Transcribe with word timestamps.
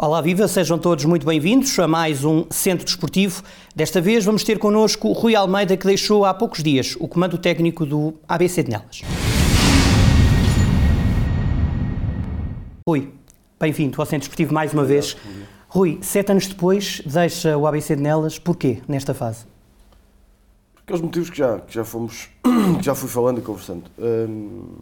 Olá, 0.00 0.20
viva, 0.20 0.46
sejam 0.46 0.78
todos 0.78 1.04
muito 1.06 1.26
bem-vindos 1.26 1.76
a 1.76 1.88
mais 1.88 2.24
um 2.24 2.46
Centro 2.50 2.84
Desportivo. 2.84 3.42
Desta 3.74 4.00
vez 4.00 4.24
vamos 4.24 4.44
ter 4.44 4.56
connosco 4.56 5.10
Rui 5.10 5.34
Almeida, 5.34 5.76
que 5.76 5.84
deixou 5.84 6.24
há 6.24 6.32
poucos 6.32 6.62
dias 6.62 6.96
o 7.00 7.08
comando 7.08 7.36
técnico 7.36 7.84
do 7.84 8.14
ABC 8.28 8.62
de 8.62 8.70
Nelas. 8.70 9.02
Rui, 12.88 13.12
bem-vindo 13.58 14.00
ao 14.00 14.06
Centro 14.06 14.20
Desportivo 14.20 14.54
mais 14.54 14.72
uma 14.72 14.84
vez. 14.84 15.16
Rui, 15.68 15.98
sete 16.00 16.30
anos 16.30 16.46
depois, 16.46 17.02
deixa 17.04 17.58
o 17.58 17.66
ABC 17.66 17.96
de 17.96 18.02
Nelas, 18.02 18.38
porquê 18.38 18.80
nesta 18.86 19.12
fase? 19.12 19.46
Aqueles 20.80 21.02
motivos 21.02 21.28
que 21.28 21.38
já, 21.38 21.58
que 21.58 21.74
já 21.74 21.84
fomos, 21.84 22.28
que 22.78 22.84
já 22.84 22.94
fui 22.94 23.08
falando 23.08 23.38
e 23.38 23.42
conversando. 23.42 23.90
Hum, 23.98 24.76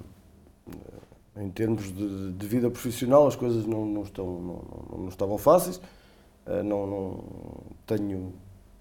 em 1.36 1.50
termos 1.50 1.92
de, 1.92 2.32
de, 2.32 2.46
vida 2.46 2.70
profissional, 2.70 3.26
as 3.26 3.36
coisas 3.36 3.66
não, 3.66 3.84
não, 3.84 4.02
estão, 4.02 4.24
não, 4.24 4.98
não 4.98 5.08
estavam 5.08 5.36
fáceis. 5.36 5.76
Uh, 6.46 6.62
não, 6.62 6.86
não, 6.86 7.24
tenho, 7.86 8.32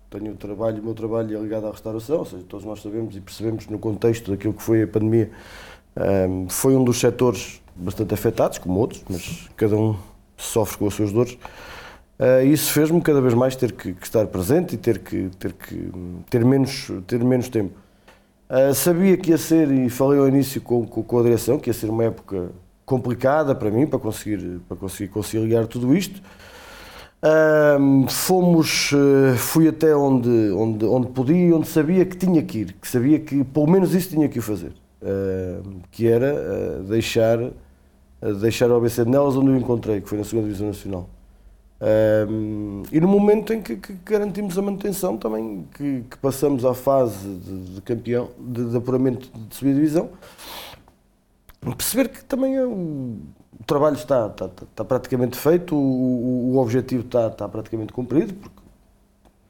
tenho 0.09 0.35
trabalho, 0.35 0.81
o 0.81 0.85
meu 0.85 0.93
trabalho 0.93 1.37
é 1.37 1.41
ligado 1.41 1.67
à 1.67 1.71
restauração, 1.71 2.19
ou 2.19 2.25
seja, 2.25 2.43
todos 2.47 2.65
nós 2.65 2.81
sabemos 2.81 3.15
e 3.15 3.21
percebemos 3.21 3.67
no 3.67 3.79
contexto 3.79 4.31
daquilo 4.31 4.53
que 4.53 4.63
foi 4.63 4.83
a 4.83 4.87
pandemia, 4.87 5.31
um, 6.29 6.49
foi 6.49 6.75
um 6.75 6.83
dos 6.83 6.99
setores 6.99 7.61
bastante 7.75 8.13
afetados, 8.13 8.57
como 8.57 8.79
outros, 8.79 9.03
mas 9.09 9.49
cada 9.55 9.75
um 9.75 9.95
sofre 10.37 10.77
com 10.77 10.87
as 10.87 10.93
suas 10.93 11.11
dores. 11.11 11.37
Uh, 12.17 12.45
isso 12.45 12.71
fez-me 12.71 13.01
cada 13.01 13.19
vez 13.19 13.33
mais 13.33 13.55
ter 13.55 13.73
que, 13.73 13.93
que, 13.93 14.05
estar 14.05 14.25
presente 14.27 14.75
e 14.75 14.77
ter 14.77 14.99
que 14.99 15.29
ter 15.37 15.51
que 15.51 15.91
ter 16.29 16.45
menos 16.45 16.89
ter 17.05 17.21
menos 17.23 17.49
tempo. 17.49 17.73
Uh, 18.47 18.75
sabia 18.75 19.17
que 19.17 19.31
ia 19.31 19.37
ser, 19.39 19.71
e 19.71 19.89
falei 19.89 20.19
ao 20.19 20.27
início 20.27 20.61
com, 20.61 20.85
com, 20.85 21.01
com, 21.01 21.19
a 21.19 21.23
direção, 21.23 21.57
que 21.57 21.69
ia 21.69 21.73
ser 21.73 21.89
uma 21.89 22.03
época 22.03 22.51
complicada 22.85 23.55
para 23.55 23.71
mim, 23.71 23.87
para 23.87 23.97
conseguir, 23.97 24.59
para 24.67 24.77
conseguir 24.77 25.09
conciliar 25.09 25.65
tudo 25.65 25.95
isto. 25.95 26.21
Uh, 27.23 28.07
fomos, 28.07 28.91
uh, 28.91 29.35
fui 29.35 29.67
até 29.67 29.95
onde, 29.95 30.29
onde, 30.51 30.85
onde 30.85 31.07
podia 31.07 31.55
onde 31.55 31.67
sabia 31.67 32.05
que 32.05 32.15
tinha 32.15 32.43
que 32.43 32.59
ir, 32.59 32.73
que 32.73 32.87
sabia 32.87 33.19
que 33.19 33.43
pelo 33.43 33.67
menos 33.67 33.95
isso 33.95 34.09
tinha 34.09 34.29
que 34.29 34.37
o 34.37 34.41
fazer, 34.43 34.73
que 35.89 36.07
era 36.07 36.81
deixar, 36.83 37.39
deixar 38.41 38.69
o 38.69 38.75
ABC 38.75 39.03
de 39.03 39.09
Nelas 39.09 39.35
onde 39.35 39.49
eu 39.49 39.57
encontrei, 39.57 40.01
que 40.01 40.07
foi 40.07 40.19
na 40.19 40.23
2 40.23 40.43
Divisão 40.43 40.67
Nacional. 40.67 41.09
Um, 41.87 42.81
e 42.91 42.99
no 42.99 43.07
momento 43.07 43.53
em 43.53 43.61
que, 43.61 43.75
que, 43.75 43.93
garantimos 44.03 44.57
a 44.57 44.61
manutenção 44.61 45.17
também, 45.17 45.67
que, 45.75 46.03
que 46.09 46.17
passamos 46.17 46.65
à 46.65 46.73
fase 46.73 47.27
de, 47.27 47.75
de 47.75 47.81
campeão, 47.81 48.31
de, 48.39 48.71
de, 48.71 48.77
apuramento 48.77 49.29
de 49.31 49.55
subida 49.55 49.75
divisão, 49.75 50.09
perceber 51.61 52.09
que 52.09 52.25
também 52.25 52.55
é 52.55 52.65
o, 52.65 52.71
o 52.71 53.63
trabalho 53.67 53.97
está, 53.97 54.25
está, 54.25 54.45
está, 54.45 54.83
praticamente 54.83 55.37
feito, 55.37 55.75
o, 55.75 56.53
o 56.53 56.57
objetivo 56.57 57.05
está, 57.05 57.27
está 57.27 57.47
praticamente 57.47 57.93
cumprido, 57.93 58.33
porque 58.33 58.61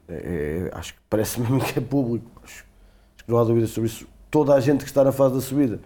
é, 0.06 0.14
é, 0.14 0.70
acho 0.76 0.92
que 0.92 1.00
parece 1.08 1.40
mesmo 1.40 1.58
que 1.58 1.78
é 1.78 1.82
público, 1.82 2.30
acho, 2.44 2.66
acho, 3.14 3.24
que 3.24 3.30
não 3.30 3.38
há 3.38 3.44
dúvida 3.44 3.66
sobre 3.66 3.88
isso. 3.88 4.06
Toda 4.30 4.52
a 4.52 4.60
gente 4.60 4.80
que 4.80 4.90
está 4.90 5.02
na 5.02 5.12
fase 5.12 5.36
da 5.36 5.40
subida 5.40 5.80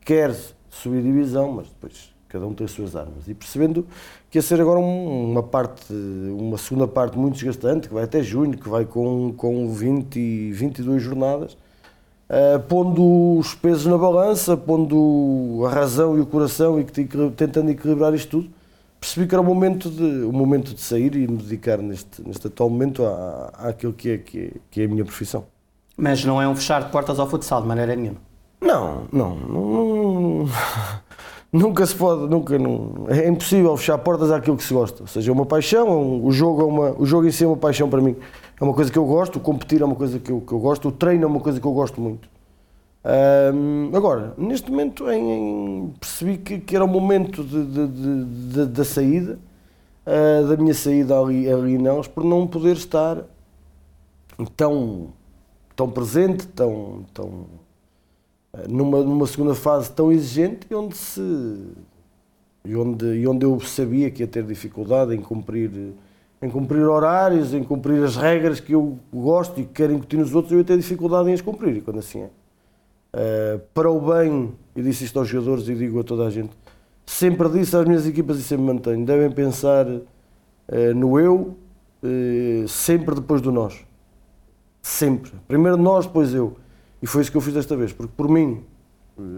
quer 0.00 0.32
subir 0.70 1.02
divisão, 1.02 1.50
mas 1.50 1.68
depois 1.68 2.14
cada 2.28 2.46
um 2.46 2.52
tem 2.52 2.64
as 2.64 2.70
suas 2.70 2.94
armas. 2.94 3.26
E 3.26 3.34
percebendo 3.34 3.86
que 4.30 4.38
ia 4.38 4.42
ser 4.42 4.60
agora 4.60 4.78
uma 4.78 5.42
parte, 5.42 5.92
uma 5.92 6.58
segunda 6.58 6.86
parte 6.86 7.18
muito 7.18 7.34
desgastante, 7.34 7.88
que 7.88 7.94
vai 7.94 8.04
até 8.04 8.22
junho, 8.22 8.56
que 8.56 8.68
vai 8.68 8.84
com, 8.84 9.32
com 9.36 9.72
20, 9.72 10.52
22 10.52 11.02
jornadas, 11.02 11.54
uh, 12.28 12.60
pondo 12.68 13.38
os 13.38 13.54
pesos 13.54 13.86
na 13.86 13.96
balança, 13.96 14.56
pondo 14.56 15.64
a 15.66 15.70
razão 15.70 16.16
e 16.18 16.20
o 16.20 16.26
coração 16.26 16.78
e 16.78 16.84
tentando 16.84 17.70
equilibrar 17.70 18.14
isto 18.14 18.42
tudo, 18.42 18.50
percebi 19.00 19.26
que 19.26 19.34
era 19.34 19.42
o 19.42 19.44
momento 19.44 19.88
de, 19.90 20.24
o 20.24 20.32
momento 20.32 20.74
de 20.74 20.80
sair 20.80 21.14
e 21.14 21.26
me 21.26 21.38
dedicar 21.38 21.78
neste, 21.78 22.20
neste 22.22 22.46
atual 22.46 22.68
momento 22.68 23.04
à, 23.04 23.52
àquilo 23.54 23.92
que 23.92 24.10
é, 24.10 24.18
que, 24.18 24.38
é, 24.38 24.50
que 24.70 24.82
é 24.82 24.84
a 24.84 24.88
minha 24.88 25.04
profissão. 25.04 25.46
Mas 25.96 26.24
não 26.24 26.40
é 26.40 26.46
um 26.46 26.54
fechar 26.54 26.82
de 26.84 26.90
portas 26.90 27.18
ao 27.18 27.28
futsal, 27.28 27.62
de 27.62 27.68
maneira 27.68 27.96
nenhuma? 27.96 28.18
Não, 28.60 29.08
não. 29.12 29.36
não, 29.36 30.44
não 30.44 30.48
nunca 31.52 31.86
se 31.86 31.94
pode, 31.94 32.28
nunca, 32.28 32.58
não, 32.58 33.06
é 33.08 33.28
impossível 33.28 33.76
fechar 33.76 33.98
portas 33.98 34.30
àquilo 34.30 34.56
que 34.56 34.64
se 34.64 34.72
gosta. 34.72 35.02
Ou 35.02 35.06
seja, 35.06 35.30
é 35.30 35.32
uma 35.32 35.46
paixão, 35.46 35.88
é 35.88 35.90
um, 35.90 36.24
o, 36.26 36.32
jogo 36.32 36.62
é 36.62 36.64
uma, 36.64 36.90
o 37.00 37.06
jogo 37.06 37.26
em 37.26 37.30
si 37.30 37.44
é 37.44 37.46
uma 37.46 37.56
paixão 37.56 37.88
para 37.88 38.00
mim. 38.00 38.16
É 38.60 38.64
uma 38.64 38.74
coisa 38.74 38.90
que 38.90 38.98
eu 38.98 39.04
gosto, 39.04 39.40
competir 39.40 39.80
é 39.80 39.84
uma 39.84 39.94
coisa 39.94 40.18
que 40.18 40.30
eu, 40.30 40.40
que 40.40 40.52
eu 40.52 40.58
gosto, 40.58 40.88
o 40.88 40.92
treino 40.92 41.24
é 41.24 41.26
uma 41.26 41.40
coisa 41.40 41.60
que 41.60 41.66
eu 41.66 41.72
gosto 41.72 42.00
muito. 42.00 42.28
Um, 43.54 43.96
agora, 43.96 44.34
neste 44.36 44.70
momento 44.70 45.10
em, 45.10 45.30
em, 45.30 45.94
percebi 45.98 46.36
que, 46.36 46.58
que, 46.58 46.74
era 46.74 46.84
o 46.84 46.88
momento 46.88 47.44
de, 47.44 47.64
de, 47.64 48.24
de, 48.52 48.66
da 48.66 48.84
saída, 48.84 49.38
uh, 50.04 50.46
da 50.46 50.56
minha 50.56 50.74
saída 50.74 51.18
ali, 51.18 51.50
ali 51.50 51.74
em 51.74 51.78
Nelas, 51.78 52.08
por 52.08 52.24
não 52.24 52.46
poder 52.46 52.76
estar 52.76 53.22
tão, 54.56 55.08
tão 55.74 55.88
presente, 55.88 56.46
tão, 56.48 57.06
tão 57.14 57.46
numa, 58.68 59.02
numa 59.02 59.26
segunda 59.26 59.54
fase 59.54 59.90
tão 59.90 60.10
exigente 60.10 60.66
e 60.70 60.74
onde 60.74 60.96
se 60.96 61.20
e 62.64 62.76
onde, 62.76 63.06
e 63.06 63.26
onde 63.26 63.46
eu 63.46 63.58
sabia 63.60 64.10
que 64.10 64.22
ia 64.22 64.26
ter 64.26 64.44
dificuldade 64.44 65.14
em 65.14 65.20
cumprir 65.20 65.70
em 66.40 66.48
cumprir 66.48 66.84
horários, 66.84 67.52
em 67.52 67.64
cumprir 67.64 68.02
as 68.02 68.16
regras 68.16 68.60
que 68.60 68.72
eu 68.72 68.98
gosto 69.12 69.60
e 69.60 69.64
que 69.64 69.72
quero 69.72 69.92
incutir 69.92 70.18
nos 70.18 70.34
outros, 70.34 70.52
eu 70.52 70.58
ia 70.58 70.64
ter 70.64 70.76
dificuldade 70.76 71.30
em 71.30 71.34
as 71.34 71.40
cumprir, 71.40 71.76
e 71.76 71.80
quando 71.80 71.98
assim 71.98 72.22
é. 72.22 72.30
Uh, 73.10 73.58
para 73.74 73.90
o 73.90 74.00
bem, 74.00 74.52
e 74.76 74.82
disse 74.82 75.04
isto 75.04 75.18
aos 75.18 75.26
jogadores 75.26 75.68
e 75.68 75.74
digo 75.74 75.98
a 75.98 76.04
toda 76.04 76.26
a 76.26 76.30
gente, 76.30 76.50
sempre 77.04 77.48
disse 77.48 77.76
às 77.76 77.84
minhas 77.84 78.06
equipas 78.06 78.38
e 78.38 78.42
sempre 78.42 78.66
mantenho, 78.66 79.04
devem 79.04 79.30
pensar 79.30 79.86
uh, 79.88 80.04
no 80.94 81.18
eu, 81.18 81.56
uh, 82.02 82.68
sempre 82.68 83.16
depois 83.16 83.40
do 83.40 83.50
nós. 83.50 83.84
Sempre. 84.80 85.32
Primeiro 85.48 85.76
nós, 85.76 86.06
depois 86.06 86.32
eu. 86.32 86.56
E 87.02 87.06
foi 87.06 87.22
isso 87.22 87.30
que 87.30 87.36
eu 87.36 87.40
fiz 87.40 87.54
desta 87.54 87.76
vez, 87.76 87.92
porque 87.92 88.12
por 88.16 88.28
mim, 88.28 88.62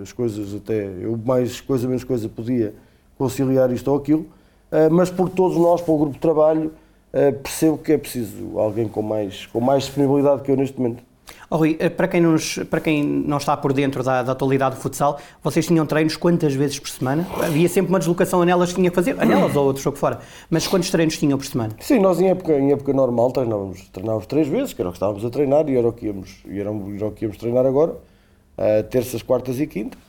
as 0.02 0.12
coisas 0.12 0.54
até, 0.54 0.86
eu 1.00 1.18
mais 1.24 1.60
coisa 1.60 1.86
menos 1.86 2.04
coisa 2.04 2.28
podia 2.28 2.74
conciliar 3.18 3.70
isto 3.72 3.90
ou 3.90 3.98
aquilo, 3.98 4.26
eh, 4.70 4.88
mas 4.88 5.10
por 5.10 5.28
todos 5.28 5.56
nós, 5.56 5.82
para 5.82 5.92
o 5.92 5.98
grupo 5.98 6.14
de 6.14 6.20
trabalho, 6.20 6.72
eh, 7.12 7.32
percebo 7.32 7.76
que 7.76 7.92
é 7.92 7.98
preciso 7.98 8.58
alguém 8.58 8.88
com 8.88 9.02
mais, 9.02 9.46
com 9.46 9.60
mais 9.60 9.84
disponibilidade 9.84 10.42
que 10.42 10.50
eu 10.50 10.56
neste 10.56 10.78
momento. 10.80 11.02
Oh, 11.48 11.56
Rui, 11.56 11.76
eh, 11.80 11.88
para 11.88 12.06
quem, 12.06 12.20
nos, 12.20 12.58
para 12.70 12.80
quem 12.80 13.02
não 13.02 13.38
está 13.38 13.56
por 13.56 13.72
dentro 13.72 14.02
da, 14.02 14.22
da 14.22 14.32
atualidade 14.32 14.76
do 14.76 14.80
futsal, 14.80 15.18
vocês 15.42 15.66
tinham 15.66 15.84
treinos 15.84 16.16
quantas 16.16 16.54
vezes 16.54 16.78
por 16.78 16.88
semana? 16.88 17.26
Havia 17.42 17.68
sempre 17.68 17.90
uma 17.90 17.98
deslocação 17.98 18.42
a 18.42 18.46
nelas 18.46 18.70
que 18.70 18.76
tinha 18.76 18.90
que 18.90 18.94
fazer, 18.94 19.20
a 19.20 19.24
nelas 19.24 19.56
ou 19.56 19.66
outro 19.66 19.82
jogo 19.82 19.96
fora, 19.96 20.20
mas 20.48 20.66
quantos 20.66 20.90
treinos 20.90 21.18
tinham 21.18 21.36
por 21.36 21.46
semana? 21.46 21.74
Sim, 21.80 21.98
nós 21.98 22.20
em 22.20 22.28
época, 22.28 22.52
em 22.52 22.72
época 22.72 22.92
normal 22.92 23.32
treinávamos, 23.32 23.88
treinávamos 23.88 24.26
três 24.26 24.46
vezes, 24.46 24.72
que 24.72 24.80
era 24.80 24.88
o 24.88 24.92
que 24.92 24.96
estávamos 24.96 25.24
a 25.24 25.30
treinar 25.30 25.68
e 25.68 25.76
era 25.76 25.88
o 25.88 25.92
que 25.92 26.06
íamos, 26.06 26.42
e 26.46 26.60
era, 26.60 26.70
o 26.70 27.12
que 27.12 27.24
íamos 27.24 27.36
treinar 27.36 27.66
agora, 27.66 27.92
uh, 27.92 28.82
terças, 28.88 29.22
quartas 29.22 29.58
e 29.58 29.66
quintas, 29.66 30.00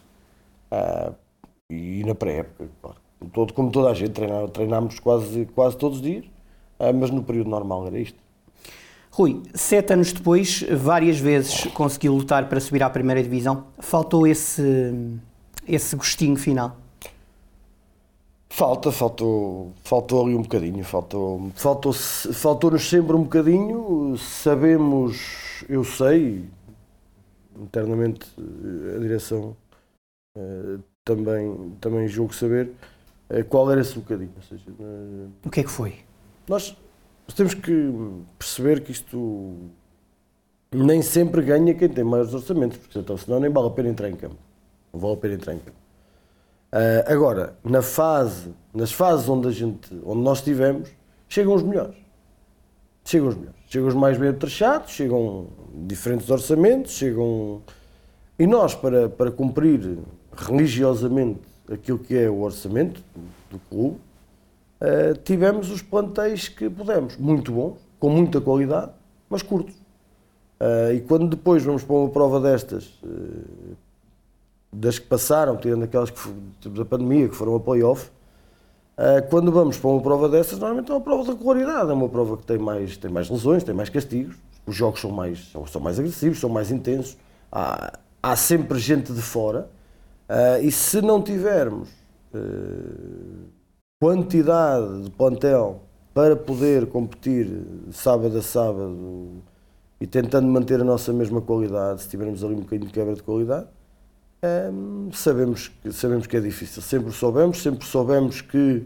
uh, 0.72 1.14
e 1.70 2.04
na 2.06 2.14
pré-época, 2.14 2.70
todo, 3.34 3.54
como 3.54 3.72
toda 3.72 3.90
a 3.90 3.94
gente, 3.94 4.22
treinámos 4.54 5.00
quase, 5.00 5.46
quase 5.56 5.78
todos 5.78 5.98
os 5.98 6.04
dias, 6.04 6.26
uh, 6.80 6.94
mas 6.94 7.10
no 7.10 7.24
período 7.24 7.50
normal 7.50 7.88
era 7.88 7.98
isto. 7.98 8.20
Rui, 9.14 9.42
sete 9.54 9.92
anos 9.92 10.14
depois, 10.14 10.64
várias 10.72 11.20
vezes 11.20 11.66
conseguiu 11.74 12.16
lutar 12.16 12.48
para 12.48 12.62
subir 12.62 12.82
à 12.82 12.90
primeira 12.90 13.22
divisão. 13.22 13.66
Faltou 13.78 14.26
esse, 14.26 15.20
esse 15.68 15.98
gostinho 15.98 16.38
final? 16.38 16.78
Falta, 18.50 18.90
faltou, 18.90 19.74
faltou 19.84 20.26
ali 20.26 20.36
um 20.36 20.42
bocadinho, 20.42 20.84
faltou, 20.86 21.52
faltou, 21.56 21.92
faltou-nos 21.94 22.90
sempre 22.90 23.14
um 23.14 23.24
bocadinho. 23.24 24.16
Sabemos, 24.18 25.66
eu 25.68 25.84
sei, 25.84 26.46
internamente 27.60 28.30
a 28.96 29.00
direção 29.00 29.56
eh, 30.38 30.78
também, 31.04 31.74
também 31.82 32.08
julgo 32.08 32.34
saber 32.34 32.72
eh, 33.30 33.44
qual 33.44 33.70
era 33.72 33.82
esse 33.82 33.96
bocadinho. 33.96 34.32
Seja, 34.48 34.64
o 35.46 35.50
que 35.50 35.60
é 35.60 35.64
que 35.64 35.70
foi? 35.70 35.96
Nós 36.48 36.76
temos 37.34 37.54
que 37.54 37.92
perceber 38.38 38.82
que 38.82 38.92
isto 38.92 39.56
nem 40.74 41.02
sempre 41.02 41.42
ganha 41.42 41.74
quem 41.74 41.90
tem 41.90 42.04
maiores 42.04 42.34
orçamentos, 42.34 42.78
porque 42.78 42.98
então, 42.98 43.18
senão 43.18 43.40
nem 43.40 43.52
vale 43.52 43.68
a 43.68 43.72
pena 43.72 43.90
entrar 43.90 44.10
em 44.10 44.16
campo. 44.16 44.38
Não 44.94 45.00
vale 45.00 45.14
a 45.14 45.18
pena 45.18 45.34
entrar 45.36 45.54
em 45.54 45.60
campo. 45.60 45.78
Uh, 46.72 47.12
agora, 47.12 47.58
na 47.64 47.82
fase, 47.82 48.54
nas 48.74 48.92
fases 48.92 49.28
onde, 49.28 49.48
a 49.48 49.52
gente, 49.52 49.94
onde 50.06 50.22
nós 50.22 50.38
estivemos, 50.38 50.90
chegam 51.28 51.54
os 51.54 51.64
melhores. 51.64 51.98
Chegam 53.04 53.28
os 53.28 53.36
melhores. 53.36 53.60
Chegam 53.68 53.88
os 53.90 53.94
mais 53.94 54.18
bem 54.18 54.30
atrechados, 54.30 54.92
chegam 54.92 55.48
diferentes 55.86 56.30
orçamentos, 56.30 56.94
chegam. 56.94 57.62
E 58.40 58.48
nós, 58.48 58.74
para, 58.74 59.10
para 59.10 59.32
cumprir 59.32 59.98
religiosamente 60.34 61.42
aquilo 61.70 62.00
que 62.00 62.18
é 62.18 62.30
o 62.30 62.42
orçamento 62.42 63.04
do 63.50 63.60
clube, 63.70 64.00
uh, 64.82 65.18
tivemos 65.24 65.70
os 65.70 65.82
plantéis 65.82 66.48
que 66.48 66.70
pudemos, 66.70 67.16
muito 67.18 67.52
bons, 67.52 67.78
com 68.00 68.10
muita 68.10 68.42
qualidade, 68.42 68.92
mas 69.30 69.44
curtos. 69.44 69.76
Uh, 70.60 70.94
e 70.94 71.02
quando 71.02 71.28
depois 71.28 71.64
vamos 71.64 71.84
para 71.84 71.96
uma 71.96 72.10
prova 72.10 72.40
destas, 72.40 72.86
uh, 73.04 73.76
das 74.74 74.98
que 74.98 75.08
passaram, 75.08 75.58
tirando 75.58 75.84
aquelas 75.84 76.10
que, 76.10 76.70
da 76.70 76.86
pandemia, 76.86 77.30
que 77.30 77.36
foram 77.36 77.56
a 77.56 77.60
playoff, 77.60 78.10
quando 79.32 79.52
vamos 79.52 79.78
para 79.80 79.90
uma 79.90 80.02
prova 80.02 80.30
dessas, 80.30 80.60
normalmente 80.60 80.92
é 80.92 80.94
uma 80.94 81.02
prova 81.02 81.24
de 81.24 81.32
regularidade, 81.32 81.90
é 81.90 81.94
uma 81.94 82.08
prova 82.08 82.38
que 82.38 82.46
tem 82.46 82.60
mais, 82.60 82.96
tem 82.98 83.10
mais 83.10 83.30
lesões, 83.32 83.64
tem 83.64 83.74
mais 83.74 83.90
castigos, 83.90 84.36
os 84.66 84.76
jogos 84.76 85.02
são 85.02 85.10
mais, 85.10 85.50
são, 85.52 85.66
são 85.66 85.82
mais 85.82 85.98
agressivos, 85.98 86.40
são 86.40 86.50
mais 86.52 86.70
intensos, 86.70 87.18
há, 87.52 87.98
há 88.22 88.36
sempre 88.36 88.78
gente 88.78 89.12
de 89.12 89.22
fora, 89.22 89.68
e 90.62 90.72
se 90.72 91.02
não 91.02 91.20
tivermos 91.20 91.90
quantidade 94.02 95.04
de 95.04 95.12
plantel 95.12 95.80
para 96.12 96.36
poder 96.36 96.88
competir 96.88 97.48
sábado 97.92 98.36
a 98.36 98.42
sábado 98.42 99.44
e 100.00 100.08
tentando 100.08 100.48
manter 100.48 100.82
a 100.82 100.84
nossa 100.84 101.14
mesma 101.14 101.40
qualidade, 101.40 102.02
se 102.02 102.10
tivermos 102.10 102.44
ali 102.44 102.56
um 102.56 102.62
bocadinho 102.62 102.88
de 102.88 102.94
quebra 102.94 103.14
de 103.14 103.22
qualidade, 103.22 103.68
hum, 104.74 105.12
sabemos, 105.14 105.68
que, 105.68 105.92
sabemos 105.94 106.26
que 106.26 106.36
é 106.36 106.40
difícil. 106.40 106.82
Sempre 106.82 107.12
soubemos, 107.12 107.62
sempre 107.62 107.86
soubemos 107.86 108.42
que 108.42 108.84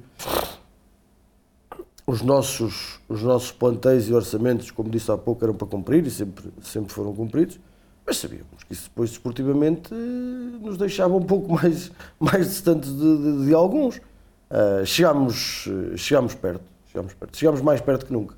os 2.05 2.21
nossos, 2.21 2.99
os 3.07 3.23
nossos 3.23 3.53
plantéis 3.53 4.09
e 4.09 4.13
orçamentos, 4.13 4.69
como 4.69 4.89
disse 4.89 5.09
há 5.09 5.17
pouco, 5.17 5.45
eram 5.45 5.53
para 5.53 5.65
cumprir 5.65 6.05
e 6.05 6.11
sempre, 6.11 6.51
sempre 6.61 6.91
foram 6.91 7.15
cumpridos, 7.15 7.57
mas 8.05 8.17
sabíamos 8.17 8.65
que 8.65 8.73
isso 8.73 8.89
depois 8.89 9.11
esportivamente 9.11 9.93
nos 9.93 10.77
deixava 10.77 11.15
um 11.15 11.23
pouco 11.23 11.53
mais, 11.55 11.89
mais 12.19 12.49
distantes 12.49 12.91
de, 12.93 13.17
de, 13.17 13.45
de 13.45 13.53
alguns. 13.53 14.01
Uh, 14.49 14.85
chegámos, 14.85 15.67
chegámos 15.95 16.35
perto, 16.35 16.63
chegámos 16.87 17.13
perto, 17.13 17.37
chegámos 17.37 17.61
mais 17.61 17.81
perto 17.81 18.05
que 18.05 18.13
nunca. 18.13 18.35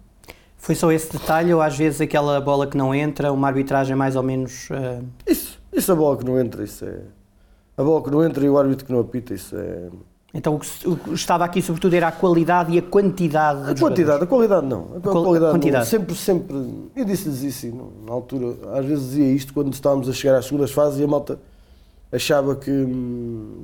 Foi 0.57 0.73
só 0.73 0.91
esse 0.91 1.11
detalhe 1.11 1.53
ou 1.53 1.61
às 1.61 1.77
vezes 1.77 2.01
aquela 2.01 2.39
bola 2.41 2.65
que 2.65 2.75
não 2.75 2.93
entra, 2.93 3.31
uma 3.31 3.47
arbitragem 3.47 3.95
mais 3.95 4.15
ou 4.15 4.23
menos. 4.23 4.69
Uh... 4.69 5.03
Isso, 5.25 5.59
isso 5.71 5.91
a 5.91 5.95
bola 5.95 6.17
que 6.17 6.25
não 6.25 6.39
entra, 6.39 6.63
isso 6.63 6.85
é. 6.85 6.99
A 7.77 7.83
bola 7.83 8.03
que 8.03 8.09
não 8.09 8.23
entra 8.23 8.43
e 8.43 8.49
o 8.49 8.57
árbitro 8.57 8.85
que 8.85 8.91
não 8.91 8.99
apita, 8.99 9.33
isso 9.33 9.55
é. 9.55 9.89
Então 10.33 10.55
o 10.85 10.95
que 10.97 11.13
estava 11.13 11.45
aqui 11.45 11.61
sobretudo 11.61 11.93
era 11.93 12.07
a 12.09 12.11
qualidade 12.11 12.73
e 12.73 12.77
a 12.77 12.81
quantidade 12.81 13.59
A 13.59 13.75
quantidade, 13.75 13.97
jogadores. 13.97 14.23
a 14.23 14.27
qualidade 14.27 14.65
não. 14.65 14.87
A, 14.97 14.99
qualidade, 14.99 15.51
quantidade. 15.51 15.85
Não. 15.85 15.89
Sempre, 15.89 16.15
sempre. 16.15 16.89
Eu 16.95 17.05
disse-lhes 17.05 17.43
isso 17.43 17.91
na 18.05 18.13
altura, 18.13 18.55
às 18.77 18.85
vezes 18.85 19.05
dizia 19.05 19.33
isto 19.33 19.53
quando 19.53 19.73
estávamos 19.73 20.09
a 20.09 20.13
chegar 20.13 20.37
às 20.37 20.45
segundas 20.45 20.71
fases 20.71 20.99
e 20.99 21.03
a 21.03 21.07
malta 21.07 21.39
achava 22.11 22.55
que, 22.55 22.71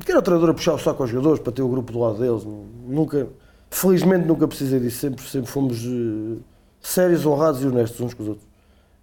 que 0.06 0.12
era 0.12 0.20
o 0.20 0.22
treinador 0.22 0.50
a 0.50 0.54
puxar 0.54 0.74
o 0.74 0.80
saco 0.80 1.04
aos 1.04 1.12
jogadores 1.12 1.40
para 1.40 1.54
ter 1.54 1.62
o 1.62 1.68
grupo 1.68 1.92
do 1.92 2.00
lado 2.00 2.20
deles. 2.20 2.44
Nunca, 2.88 3.28
felizmente 3.70 4.28
nunca 4.28 4.48
precisei 4.48 4.80
disso, 4.80 4.98
sempre, 4.98 5.24
sempre 5.24 5.50
fomos 5.50 5.86
uh, 5.86 6.40
sérios, 6.82 7.26
honrados 7.26 7.64
e 7.64 7.68
honestos 7.68 8.00
uns 8.02 8.14
com 8.14 8.24
os 8.24 8.30
outros. 8.30 8.48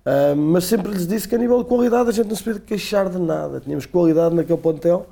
Uh, 0.01 0.37
mas 0.37 0.65
sempre 0.65 0.93
lhes 0.93 1.07
disse 1.07 1.29
que 1.29 1.35
a 1.35 1.39
nível 1.39 1.63
de 1.63 1.69
qualidade 1.69 2.09
a 2.09 2.13
gente 2.13 2.29
não 2.29 2.37
se 2.37 2.43
podia 2.43 2.61
queixar 2.61 3.09
de 3.09 3.19
nada. 3.19 3.61
Tínhamos 3.61 3.87
qualidade 3.87 4.35
naquele 4.35 4.59
plantel 4.59 5.07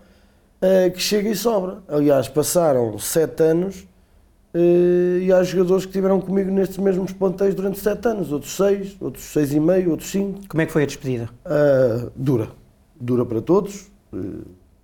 uh, 0.63 0.91
que 0.93 1.01
chega 1.01 1.29
e 1.29 1.37
sobra. 1.37 1.79
Aliás, 1.89 2.29
passaram 2.29 2.99
sete 2.99 3.43
anos 3.43 3.87
uh, 4.55 5.19
e 5.21 5.33
há 5.33 5.43
jogadores 5.43 5.85
que 5.85 5.91
estiveram 5.91 6.21
comigo 6.21 6.51
nestes 6.51 6.79
mesmos 6.79 7.13
plantéis 7.13 7.55
durante 7.55 7.79
sete 7.79 8.09
anos, 8.09 8.33
outros 8.33 8.55
seis, 8.57 8.97
outros 9.01 9.25
seis 9.25 9.53
e 9.53 9.61
meio, 9.61 9.91
outros 9.91 10.11
cinco. 10.11 10.41
Como 10.49 10.63
é 10.63 10.67
que 10.67 10.73
foi 10.73 10.83
a 10.83 10.87
despedida? 10.87 11.29
dura. 12.15 12.49
Dura 13.01 13.25
para 13.25 13.41
todos. 13.41 13.91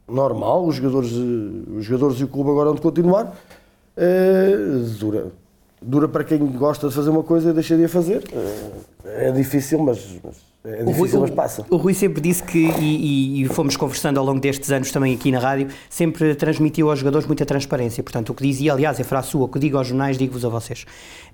Normal, 0.09 0.67
os 0.67 0.77
jogadores, 0.77 1.13
os 1.13 1.85
jogadores 1.85 2.21
e 2.21 2.25
o 2.25 2.29
clube 2.29 2.51
agora 2.51 2.71
vão 2.71 2.79
continuar. 2.79 3.35
dura 4.99 5.33
dura 5.85 6.09
para 6.09 6.25
quem 6.25 6.39
gosta 6.39 6.89
de 6.89 6.95
fazer 6.95 7.11
uma 7.11 7.23
coisa 7.23 7.51
e 7.51 7.53
deixa 7.53 7.77
de 7.77 7.85
a 7.85 7.89
fazer. 7.89 8.25
É 9.05 9.31
difícil, 9.31 9.79
mas, 9.79 9.99
mas 10.25 10.37
é 10.65 10.83
difícil, 10.83 11.21
Rui, 11.21 11.29
mas 11.29 11.31
passa. 11.31 11.67
O, 11.69 11.75
o 11.75 11.79
Rui 11.79 11.93
sempre 11.93 12.23
disse 12.23 12.43
que, 12.43 12.59
e, 12.59 13.43
e, 13.43 13.49
fomos 13.49 13.77
conversando 13.77 14.19
ao 14.19 14.25
longo 14.25 14.41
destes 14.41 14.73
anos 14.73 14.91
também 14.91 15.15
aqui 15.15 15.31
na 15.31 15.39
rádio, 15.39 15.69
sempre 15.91 16.35
transmitiu 16.35 16.89
aos 16.89 16.99
jogadores 16.99 17.27
muita 17.27 17.45
transparência. 17.45 18.03
Portanto, 18.03 18.31
o 18.31 18.35
que 18.35 18.43
dizia, 18.43 18.73
aliás, 18.73 18.99
é 18.99 19.05
frase 19.05 19.29
sua, 19.29 19.45
o 19.45 19.49
que 19.49 19.59
digo 19.59 19.77
aos 19.77 19.87
jornais, 19.87 20.17
digo-vos 20.17 20.45
a 20.45 20.49
vocês. 20.49 20.87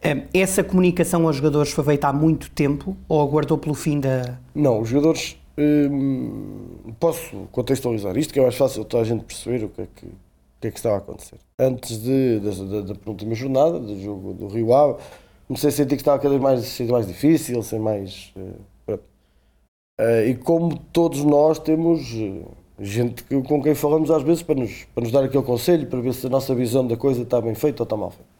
Eh, 0.02 0.24
essa 0.34 0.64
comunicação 0.64 1.26
aos 1.26 1.36
jogadores 1.36 1.70
foi 1.70 1.84
feita 1.84 2.08
há 2.08 2.12
muito 2.12 2.50
tempo 2.50 2.96
ou 3.08 3.20
aguardou 3.20 3.56
pelo 3.56 3.74
fim 3.74 4.00
da. 4.00 4.36
Não, 4.54 4.80
os 4.80 4.88
jogadores. 4.88 5.36
Hum, 5.60 6.94
posso 6.98 7.46
contextualizar 7.52 8.16
isto, 8.16 8.32
que 8.32 8.38
é 8.38 8.42
mais 8.42 8.54
fácil 8.54 8.82
toda 8.82 9.02
a 9.02 9.06
gente 9.06 9.24
perceber 9.24 9.64
o 9.64 9.68
que 9.68 9.82
é 9.82 9.86
que 9.94 10.06
o 10.06 10.60
que 10.60 10.68
é 10.68 10.70
que 10.70 10.78
estava 10.78 10.96
a 10.96 10.98
acontecer. 10.98 11.38
Antes 11.58 12.02
de, 12.02 12.38
da, 12.40 12.82
da, 12.82 12.94
penúltima 12.94 13.34
jornada, 13.34 13.78
do 13.78 13.98
jogo 13.98 14.34
do 14.34 14.46
Rio 14.46 14.74
Ave, 14.74 15.00
comecei 15.48 15.70
a 15.70 15.72
sentir 15.72 15.96
que 15.96 16.02
estava 16.02 16.18
cada 16.18 16.30
vez 16.30 16.42
mais, 16.42 16.64
ser 16.66 16.86
mais 16.90 17.06
difícil, 17.06 17.62
ser 17.62 17.78
mais. 17.78 18.32
Uh, 18.36 18.92
uh, 18.94 20.26
e 20.28 20.34
como 20.34 20.78
todos 20.92 21.24
nós 21.24 21.58
temos 21.58 22.12
uh, 22.12 22.46
gente 22.78 23.24
com 23.24 23.62
quem 23.62 23.74
falamos 23.74 24.10
às 24.10 24.22
vezes 24.22 24.42
para 24.42 24.54
nos, 24.54 24.84
para 24.94 25.02
nos 25.02 25.12
dar 25.12 25.24
aquele 25.24 25.44
conselho, 25.44 25.86
para 25.86 26.00
ver 26.00 26.12
se 26.12 26.26
a 26.26 26.30
nossa 26.30 26.54
visão 26.54 26.86
da 26.86 26.96
coisa 26.96 27.22
está 27.22 27.40
bem 27.40 27.54
feita 27.54 27.82
ou 27.82 27.84
está 27.84 27.96
mal 27.96 28.10
feita. 28.10 28.39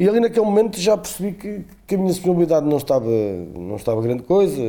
E 0.00 0.08
ali 0.08 0.18
naquele 0.18 0.46
momento 0.46 0.80
já 0.80 0.96
percebi 0.96 1.32
que, 1.32 1.64
que 1.86 1.94
a 1.94 1.98
minha 1.98 2.10
disponibilidade 2.10 2.66
não 2.66 2.78
estava, 2.78 3.06
não 3.06 3.76
estava 3.76 4.00
grande 4.00 4.22
coisa, 4.22 4.62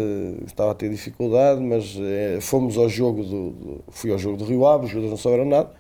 estava 0.46 0.72
a 0.72 0.76
ter 0.76 0.90
dificuldade, 0.90 1.62
mas 1.62 1.96
fomos 2.42 2.78
ao 2.78 2.90
jogo 2.90 3.24
do, 3.24 3.50
do, 3.52 3.84
fui 3.88 4.12
ao 4.12 4.20
jogo 4.20 4.36
do 4.36 4.44
Rio 4.44 4.68
Ave, 4.68 4.86
os 4.86 4.92
jogadores 4.92 5.12
não 5.12 5.18
souberam 5.18 5.46
nada 5.46 5.72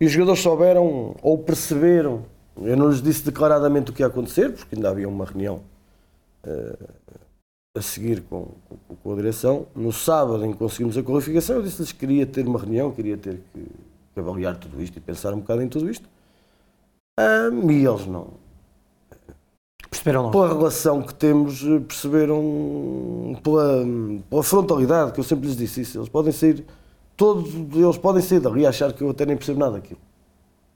e 0.00 0.06
os 0.06 0.12
jogadores 0.12 0.40
souberam 0.40 1.14
ou 1.22 1.38
perceberam, 1.38 2.24
eu 2.62 2.76
não 2.76 2.88
lhes 2.88 3.02
disse 3.02 3.24
declaradamente 3.24 3.90
o 3.90 3.94
que 3.94 4.02
ia 4.02 4.06
acontecer, 4.06 4.52
porque 4.52 4.74
ainda 4.74 4.90
havia 4.90 5.08
uma 5.08 5.24
reunião 5.24 5.62
uh, 6.46 6.88
a 7.74 7.82
seguir 7.82 8.22
com, 8.22 8.48
com, 8.68 8.96
com, 8.96 9.12
a 9.12 9.16
direção. 9.16 9.66
No 9.74 9.92
sábado, 9.92 10.44
em 10.44 10.52
que 10.52 10.58
conseguimos 10.58 10.96
a 10.96 11.02
qualificação, 11.02 11.56
eu 11.56 11.62
disse-lhes 11.62 11.92
que 11.92 11.98
queria 11.98 12.26
ter 12.26 12.46
uma 12.46 12.58
reunião, 12.58 12.90
queria 12.92 13.16
ter 13.16 13.40
que, 13.52 13.60
que, 14.14 14.20
avaliar 14.20 14.56
tudo 14.56 14.82
isto 14.82 14.96
e 14.96 15.00
pensar 15.00 15.32
um 15.32 15.40
bocado 15.40 15.62
em 15.62 15.68
tudo 15.68 15.90
isto. 15.90 16.08
Um, 17.18 17.70
e 17.70 17.86
eles 17.86 18.06
não. 18.06 18.45
Perceberam 20.06 20.22
logo. 20.22 20.32
Pela 20.32 20.48
relação 20.48 21.02
que 21.02 21.12
temos, 21.14 21.62
perceberam, 21.88 23.36
pela, 23.42 23.84
pela 24.30 24.42
frontalidade, 24.44 25.12
que 25.12 25.18
eu 25.18 25.24
sempre 25.24 25.48
lhes 25.48 25.56
disse 25.56 25.80
isso. 25.80 25.98
Eles 25.98 26.08
podem 26.08 26.32
sair 26.32 26.64
todos 27.16 27.52
eles 27.74 27.96
podem 27.96 28.22
sair 28.22 28.40
dali 28.40 28.60
e 28.60 28.66
achar 28.66 28.92
que 28.92 29.02
eu 29.02 29.10
até 29.10 29.24
nem 29.24 29.36
percebo 29.36 29.58
nada 29.58 29.72
daquilo. 29.72 29.98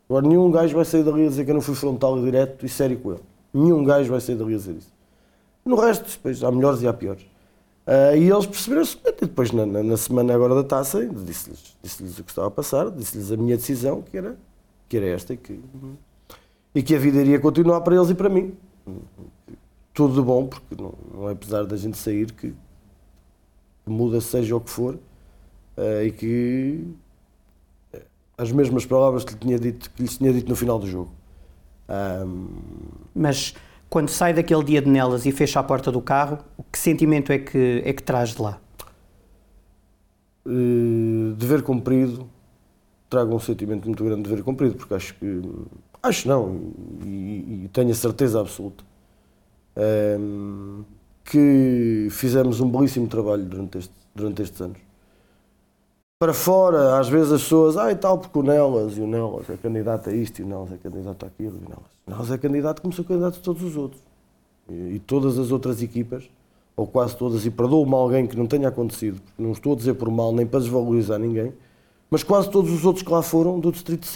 Agora, 0.08 0.26
nenhum 0.26 0.50
gajo 0.50 0.74
vai 0.74 0.84
sair 0.84 1.04
dali 1.04 1.26
a 1.26 1.28
dizer 1.28 1.44
que 1.44 1.50
eu 1.50 1.54
não 1.54 1.60
fui 1.60 1.74
frontal 1.74 2.18
e 2.18 2.24
direto 2.24 2.66
e 2.66 2.68
sério 2.68 2.98
com 2.98 3.12
ele. 3.12 3.20
Nenhum 3.52 3.84
gajo 3.84 4.10
vai 4.10 4.20
sair 4.20 4.34
dali 4.34 4.54
a 4.54 4.56
dizer 4.56 4.74
isso. 4.76 4.92
No 5.64 5.76
resto, 5.76 6.10
depois, 6.10 6.42
há 6.42 6.50
melhores 6.50 6.82
e 6.82 6.88
há 6.88 6.92
piores. 6.92 7.22
Uh, 7.86 8.16
e 8.16 8.30
eles 8.30 8.46
perceberam-se, 8.46 8.98
depois 9.20 9.52
na, 9.52 9.66
na, 9.66 9.82
na, 9.82 9.96
semana 9.96 10.34
agora 10.34 10.54
da 10.54 10.64
taça, 10.64 11.06
disse-lhes 11.06 11.76
disse 11.82 12.20
o 12.20 12.24
que 12.24 12.30
estava 12.30 12.48
a 12.48 12.50
passar, 12.50 12.90
disse-lhes 12.90 13.30
a 13.30 13.36
minha 13.36 13.56
decisão, 13.56 14.02
que 14.02 14.16
era, 14.16 14.36
que 14.88 14.96
era 14.96 15.06
esta, 15.06 15.34
e 15.34 15.36
que, 15.36 15.60
e 16.74 16.82
que 16.82 16.94
a 16.94 16.98
vida 16.98 17.20
iria 17.20 17.38
continuar 17.38 17.80
para 17.80 17.94
eles 17.94 18.10
e 18.10 18.14
para 18.14 18.28
mim. 18.28 18.54
Tudo 19.92 20.14
de 20.14 20.22
bom, 20.22 20.46
porque 20.46 20.74
não, 20.80 20.94
não 21.12 21.28
é 21.28 21.32
apesar 21.32 21.64
da 21.64 21.76
gente 21.76 21.98
sair 21.98 22.32
que 22.32 22.54
muda 23.86 24.20
seja 24.20 24.56
o 24.56 24.60
que 24.60 24.70
for, 24.70 24.94
uh, 24.94 26.02
e 26.04 26.10
que 26.12 26.84
eh, 27.92 28.02
as 28.38 28.52
mesmas 28.52 28.86
palavras 28.86 29.24
que, 29.24 29.32
lhe 29.32 29.38
tinha 29.38 29.58
dito, 29.58 29.90
que 29.90 30.02
lhes 30.02 30.16
tinha 30.16 30.32
dito 30.32 30.48
no 30.48 30.56
final 30.56 30.78
do 30.78 30.86
jogo. 30.86 31.10
Um... 31.88 32.48
Mas 33.14 33.54
quando 33.88 34.08
sai 34.08 34.32
daquele 34.32 34.62
dia 34.62 34.80
de 34.80 34.88
Nelas 34.88 35.26
e 35.26 35.32
fecha 35.32 35.58
a 35.58 35.62
porta 35.62 35.90
do 35.90 36.00
carro, 36.00 36.38
que 36.70 36.78
sentimento 36.78 37.32
é 37.32 37.38
que, 37.38 37.82
é 37.84 37.92
que 37.92 38.02
traz 38.02 38.34
de 38.34 38.42
lá? 38.42 38.60
Uh, 40.46 41.34
dever 41.36 41.62
cumprido, 41.62 42.28
trago 43.08 43.34
um 43.34 43.40
sentimento 43.40 43.86
muito 43.86 44.02
grande 44.04 44.22
de 44.22 44.28
dever 44.28 44.44
cumprido, 44.44 44.76
porque 44.76 44.94
acho 44.94 45.14
que, 45.14 45.42
acho 46.02 46.28
não, 46.28 46.72
e, 47.04 47.64
e 47.64 47.70
tenho 47.72 47.90
a 47.90 47.94
certeza 47.94 48.40
absoluta, 48.40 48.84
um, 50.18 50.84
que 51.24 52.08
fizemos 52.10 52.60
um 52.60 52.70
belíssimo 52.70 53.06
trabalho 53.06 53.44
durante, 53.44 53.78
este, 53.78 53.94
durante 54.14 54.42
estes 54.42 54.60
anos 54.60 54.90
para 56.20 56.34
fora, 56.34 56.98
às 57.00 57.08
vezes 57.08 57.32
as 57.32 57.42
pessoas, 57.42 57.78
ah 57.78 57.90
e 57.90 57.96
tal, 57.96 58.18
porque 58.18 58.38
o 58.38 58.42
Nelas, 58.42 58.98
e 58.98 59.00
o 59.00 59.06
Nelas 59.06 59.48
é 59.48 59.56
candidato 59.56 60.10
a 60.10 60.12
isto, 60.12 60.40
e 60.40 60.42
o 60.42 60.46
Nelas 60.46 60.70
é 60.70 60.76
candidato 60.76 61.24
a 61.24 61.28
aquilo, 61.28 61.54
e 61.54 61.64
o 61.64 61.68
Nelas. 61.70 61.90
O 62.06 62.10
Nelas 62.10 62.30
é 62.30 62.36
candidato 62.36 62.82
como 62.82 62.92
são 62.92 63.02
candidatos 63.06 63.38
todos 63.38 63.62
os 63.62 63.74
outros. 63.74 64.02
E, 64.68 64.96
e, 64.96 64.98
todas 64.98 65.38
as 65.38 65.50
outras 65.50 65.82
equipas, 65.82 66.28
ou 66.76 66.86
quase 66.86 67.16
todas, 67.16 67.46
e 67.46 67.50
perdoa-me 67.50 67.94
alguém 67.94 68.26
que 68.26 68.36
não 68.36 68.46
tenha 68.46 68.68
acontecido, 68.68 69.18
porque 69.18 69.42
não 69.42 69.52
estou 69.52 69.72
a 69.72 69.76
dizer 69.76 69.94
por 69.94 70.10
mal, 70.10 70.30
nem 70.30 70.46
para 70.46 70.60
desvalorizar 70.60 71.18
ninguém, 71.18 71.54
mas 72.10 72.22
quase 72.22 72.50
todos 72.50 72.70
os 72.70 72.84
outros 72.84 73.02
que 73.02 73.10
lá 73.10 73.22
foram, 73.22 73.58
do 73.58 73.72
distrito. 73.72 74.06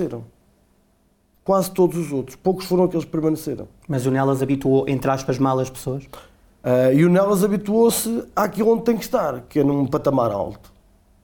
Quase 1.45 1.71
todos 1.71 1.99
os 1.99 2.11
outros. 2.11 2.37
Poucos 2.37 2.65
foram 2.65 2.85
aqueles 2.85 3.05
que 3.05 3.11
permaneceram. 3.11 3.69
Mas 3.87 4.07
o 4.07 4.11
Nelas 4.11 4.43
habituou, 4.43 4.89
entre 4.89 5.11
aspas, 5.11 5.39
mal 5.39 5.59
as 5.59 5.69
pessoas? 5.69 6.05
Uh, 6.05 6.95
e 6.95 7.05
o 7.05 7.11
Nelas 7.11 7.45
habituou-se 7.45 8.25
àquilo 8.35 8.73
onde 8.73 8.85
tem 8.85 8.97
que 8.97 9.05
estar, 9.05 9.43
que 9.43 9.61
é 9.61 9.65
num 9.65 9.87
patamar 9.87 10.33
alto 10.33 10.73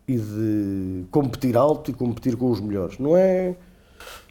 e 0.06 0.16
de 0.16 1.04
competir 1.10 1.56
alto 1.56 1.90
e 1.90 1.94
competir 1.94 2.36
com 2.36 2.50
os 2.50 2.60
melhores. 2.60 2.98
Não 2.98 3.16
é. 3.16 3.54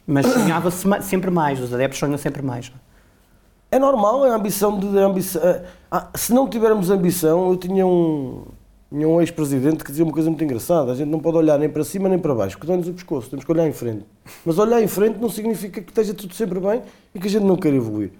Mas 0.06 0.26
sonhava-se 0.26 0.86
sempre 1.02 1.30
mais, 1.30 1.60
os 1.60 1.72
adeptos 1.72 1.98
sonham 1.98 2.18
sempre 2.18 2.42
mais. 2.42 2.70
É 3.70 3.78
normal, 3.78 4.26
é 4.26 4.30
a 4.30 4.34
ambição 4.34 4.78
de. 4.78 4.86
Ambição, 4.98 5.42
é, 5.42 5.64
ah, 5.90 6.08
se 6.14 6.34
não 6.34 6.48
tivermos 6.48 6.90
ambição, 6.90 7.50
eu 7.50 7.56
tinha 7.56 7.86
um. 7.86 8.44
Tinha 8.90 9.08
um 9.08 9.20
ex-presidente 9.20 9.84
que 9.84 9.90
dizia 9.90 10.04
uma 10.04 10.12
coisa 10.12 10.28
muito 10.28 10.42
engraçada: 10.42 10.90
a 10.90 10.94
gente 10.94 11.08
não 11.08 11.20
pode 11.20 11.36
olhar 11.36 11.58
nem 11.58 11.68
para 11.68 11.84
cima 11.84 12.08
nem 12.08 12.18
para 12.18 12.34
baixo, 12.34 12.58
porque 12.58 12.70
dá-nos 12.70 12.88
o 12.88 12.92
pescoço, 12.92 13.30
temos 13.30 13.44
que 13.44 13.52
olhar 13.52 13.66
em 13.66 13.72
frente. 13.72 14.04
Mas 14.44 14.58
olhar 14.58 14.82
em 14.82 14.88
frente 14.88 15.18
não 15.18 15.30
significa 15.30 15.80
que 15.80 15.90
esteja 15.90 16.12
tudo 16.12 16.34
sempre 16.34 16.58
bem 16.58 16.82
e 17.14 17.20
que 17.20 17.28
a 17.28 17.30
gente 17.30 17.44
não 17.44 17.56
queira 17.56 17.76
evoluir. 17.76 18.10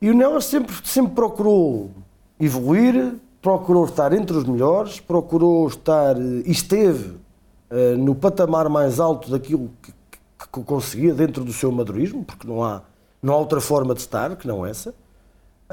E 0.00 0.10
o 0.10 0.14
Nelas 0.14 0.44
sempre, 0.44 0.74
sempre 0.84 1.14
procurou 1.14 1.90
evoluir, 2.38 3.14
procurou 3.40 3.86
estar 3.86 4.12
entre 4.12 4.36
os 4.36 4.44
melhores, 4.44 5.00
procurou 5.00 5.66
estar 5.66 6.16
e 6.20 6.50
esteve 6.50 7.10
uh, 7.70 7.96
no 7.96 8.14
patamar 8.14 8.68
mais 8.68 9.00
alto 9.00 9.30
daquilo 9.30 9.70
que, 9.80 9.90
que, 9.90 10.48
que 10.52 10.64
conseguia 10.64 11.14
dentro 11.14 11.42
do 11.42 11.52
seu 11.52 11.72
madurismo, 11.72 12.22
porque 12.24 12.46
não 12.46 12.62
há, 12.62 12.82
não 13.22 13.32
há 13.32 13.36
outra 13.38 13.60
forma 13.60 13.94
de 13.94 14.00
estar 14.00 14.36
que 14.36 14.46
não 14.46 14.66
essa. 14.66 14.94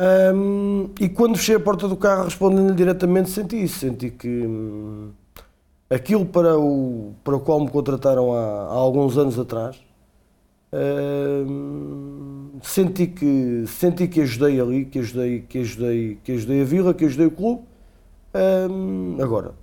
Um, 0.01 0.89
e 1.00 1.08
quando 1.08 1.38
fechei 1.38 1.55
a 1.55 1.60
porta 1.60 1.88
do 1.88 1.96
carro, 1.96 2.24
respondendo-lhe 2.24 2.74
diretamente, 2.74 3.29
senti 3.29 3.62
isso. 3.62 3.79
Senti 3.79 4.10
que 4.10 4.27
hum, 4.27 5.12
aquilo 5.88 6.25
para 6.25 6.58
o, 6.58 7.13
para 7.24 7.36
o 7.36 7.39
qual 7.39 7.60
me 7.60 7.70
contrataram 7.70 8.34
há, 8.34 8.39
há 8.39 8.74
alguns 8.74 9.15
anos 9.15 9.38
atrás, 9.38 9.79
hum, 10.74 12.60
senti, 12.63 13.05
que, 13.05 13.65
senti 13.67 14.08
que 14.08 14.22
ajudei 14.22 14.60
ali, 14.60 14.86
que 14.86 14.98
ajudei, 15.00 15.41
que, 15.41 15.60
ajudei, 15.60 16.17
que 16.24 16.31
ajudei 16.31 16.62
a 16.62 16.65
vila, 16.65 16.93
que 16.96 17.05
ajudei 17.05 17.27
o 17.27 17.31
clube. 17.31 17.62
Um, 18.34 19.22
agora, 19.22 19.53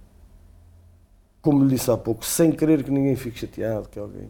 como 1.42 1.64
lhe 1.64 1.70
disse 1.70 1.90
há 1.90 1.96
pouco, 1.96 2.24
sem 2.24 2.52
querer 2.52 2.84
que 2.84 2.92
ninguém 2.92 3.16
fique 3.16 3.40
chateado, 3.40 3.88
que 3.88 3.98
alguém. 3.98 4.28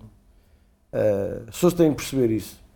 Uh, 0.90 1.42
as 1.48 1.56
pessoas 1.56 1.74
têm 1.74 1.90
que 1.90 1.96
perceber 1.96 2.30
isso 2.30 2.67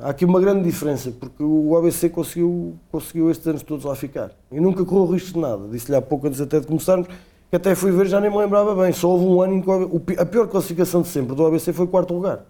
Há 0.00 0.10
aqui 0.10 0.24
uma 0.24 0.40
grande 0.40 0.64
diferença, 0.64 1.10
porque 1.10 1.42
o 1.42 1.76
ABC 1.76 2.08
conseguiu, 2.08 2.76
conseguiu 2.90 3.30
estes 3.30 3.46
anos 3.46 3.62
todos 3.62 3.84
lá 3.84 3.94
ficar. 3.94 4.32
E 4.50 4.60
nunca 4.60 4.84
correu 4.84 5.06
risco 5.14 5.34
de 5.34 5.38
nada. 5.38 5.68
Disse-lhe 5.68 5.96
há 5.96 6.02
pouco, 6.02 6.26
antes 6.26 6.40
até 6.40 6.60
de 6.60 6.66
começarmos, 6.66 7.08
que 7.48 7.56
até 7.56 7.74
fui 7.74 7.90
ver, 7.90 8.06
já 8.06 8.20
nem 8.20 8.30
me 8.30 8.36
lembrava 8.36 8.74
bem. 8.74 8.92
Só 8.92 9.08
houve 9.08 9.24
um 9.24 9.40
ano 9.40 9.54
em 9.54 9.62
que 9.62 10.20
a 10.20 10.26
pior 10.26 10.48
classificação 10.48 11.02
de 11.02 11.08
sempre 11.08 11.34
do 11.34 11.46
ABC 11.46 11.72
foi 11.72 11.86
quarto 11.86 12.14
lugar. 12.14 12.44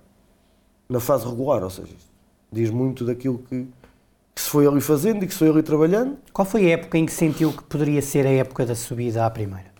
Na 0.89 1.01
fase 1.01 1.27
regular, 1.27 1.63
ou 1.63 1.71
seja, 1.71 1.95
diz 2.51 2.71
muito 2.71 3.05
daquilo 3.05 3.39
que, 3.39 3.67
que 4.35 4.41
se 4.41 4.49
foi 4.49 4.67
ali 4.67 4.81
fazendo 4.81 5.23
e 5.25 5.27
que 5.27 5.33
se 5.33 5.39
foi 5.39 5.49
ali 5.49 5.63
trabalhando. 5.63 6.17
Qual 6.33 6.45
foi 6.45 6.67
a 6.67 6.75
época 6.75 6.99
em 6.99 7.07
que 7.07 7.13
sentiu 7.13 7.53
que 7.53 7.63
poderia 7.65 8.03
ser 8.03 8.27
a 8.27 8.31
época 8.31 8.67
da 8.67 8.75
subida 8.75 9.25
à 9.25 9.31
primeira? 9.31 9.71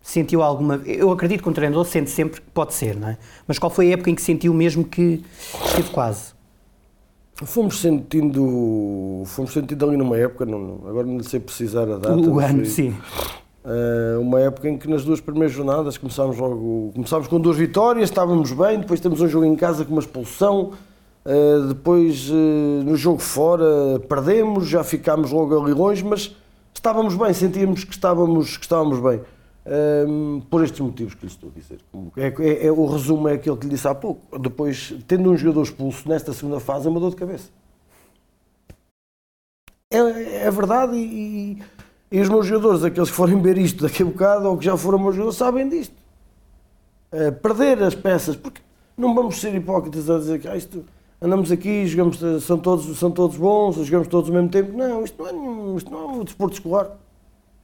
Sentiu 0.00 0.42
alguma. 0.42 0.76
Eu 0.86 1.10
acredito 1.12 1.42
que 1.42 1.48
um 1.48 1.52
treinador 1.52 1.84
sente 1.84 2.10
sempre 2.10 2.40
que 2.40 2.50
pode 2.50 2.74
ser, 2.74 2.96
não 2.96 3.08
é? 3.08 3.18
Mas 3.46 3.58
qual 3.58 3.70
foi 3.70 3.90
a 3.90 3.92
época 3.94 4.10
em 4.10 4.14
que 4.14 4.22
sentiu 4.22 4.52
mesmo 4.54 4.84
que 4.84 5.22
esteve 5.66 5.90
quase? 5.90 6.37
Fomos 7.44 7.80
sentindo, 7.80 9.22
fomos 9.26 9.52
sentindo 9.52 9.86
ali 9.86 9.96
numa 9.96 10.16
época, 10.16 10.44
não, 10.44 10.80
agora 10.88 11.06
não 11.06 11.22
sei 11.22 11.38
precisar 11.38 11.82
a 11.82 11.96
data. 11.96 12.16
O 12.16 12.40
ano, 12.40 12.66
sim. 12.66 12.96
Uh, 13.64 14.20
uma 14.20 14.40
época 14.40 14.68
em 14.68 14.76
que 14.76 14.88
nas 14.88 15.04
duas 15.04 15.20
primeiras 15.20 15.54
jornadas 15.54 15.96
começámos 15.96 16.36
logo, 16.38 16.90
começámos 16.94 17.28
com 17.28 17.38
duas 17.38 17.56
vitórias, 17.56 18.08
estávamos 18.08 18.50
bem, 18.52 18.80
depois 18.80 18.98
temos 18.98 19.20
um 19.20 19.28
jogo 19.28 19.44
em 19.44 19.54
casa 19.54 19.84
com 19.84 19.92
uma 19.92 20.00
expulsão, 20.00 20.72
uh, 21.24 21.68
depois 21.68 22.28
uh, 22.28 22.34
no 22.84 22.96
jogo 22.96 23.20
fora 23.20 24.00
perdemos, 24.08 24.66
já 24.66 24.82
ficámos 24.82 25.30
logo 25.30 25.60
ali 25.60 25.72
longe, 25.72 26.04
mas 26.04 26.34
estávamos 26.74 27.14
bem, 27.14 27.32
sentíamos 27.32 27.84
que 27.84 27.92
estávamos, 27.92 28.56
que 28.56 28.64
estávamos 28.64 28.98
bem. 29.00 29.20
Um, 29.70 30.40
por 30.48 30.64
estes 30.64 30.80
motivos 30.80 31.14
que 31.14 31.26
lhe 31.26 31.30
estou 31.30 31.50
a 31.50 31.58
dizer. 31.58 31.78
É, 32.16 32.28
é, 32.42 32.66
é, 32.68 32.72
o 32.72 32.86
resumo 32.86 33.28
é 33.28 33.34
aquele 33.34 33.56
que 33.56 33.66
lhe 33.66 33.74
disse 33.74 33.86
há 33.86 33.94
pouco. 33.94 34.38
Depois, 34.38 34.94
tendo 35.06 35.30
um 35.30 35.36
jogador 35.36 35.62
expulso 35.62 36.08
nesta 36.08 36.32
segunda 36.32 36.58
fase, 36.58 36.86
é 36.86 36.90
uma 36.90 36.98
dor 36.98 37.10
de 37.10 37.16
cabeça. 37.16 37.50
É, 39.90 40.46
é 40.46 40.50
verdade 40.50 40.96
e, 40.96 41.62
e, 42.10 42.20
os 42.20 42.28
meus 42.30 42.46
jogadores, 42.46 42.82
aqueles 42.82 43.10
que 43.10 43.16
forem 43.16 43.40
ver 43.42 43.58
isto 43.58 43.82
daqui 43.82 44.02
a 44.02 44.06
bocado 44.06 44.48
ou 44.48 44.56
que 44.56 44.64
já 44.64 44.74
foram 44.76 44.98
meus 44.98 45.14
jogadores, 45.14 45.38
sabem 45.38 45.68
disto. 45.68 45.94
É, 47.12 47.30
perder 47.30 47.82
as 47.82 47.94
peças, 47.94 48.36
porque 48.36 48.62
não 48.96 49.14
vamos 49.14 49.38
ser 49.38 49.54
hipócritas 49.54 50.08
a 50.08 50.18
dizer 50.18 50.40
que 50.40 50.48
ah, 50.48 50.56
isto, 50.56 50.82
andamos 51.20 51.52
aqui, 51.52 51.86
jogamos, 51.86 52.18
são, 52.42 52.58
todos, 52.58 52.98
são 52.98 53.10
todos 53.10 53.36
bons, 53.36 53.76
jogamos 53.76 54.08
todos 54.08 54.30
ao 54.30 54.34
mesmo 54.34 54.48
tempo. 54.48 54.76
Não, 54.76 55.04
isto 55.04 55.22
não 55.22 55.74
é, 55.74 55.76
isto 55.76 55.90
não 55.90 56.00
é 56.00 56.06
um 56.06 56.24
desporto 56.24 56.54
escolar. 56.54 56.90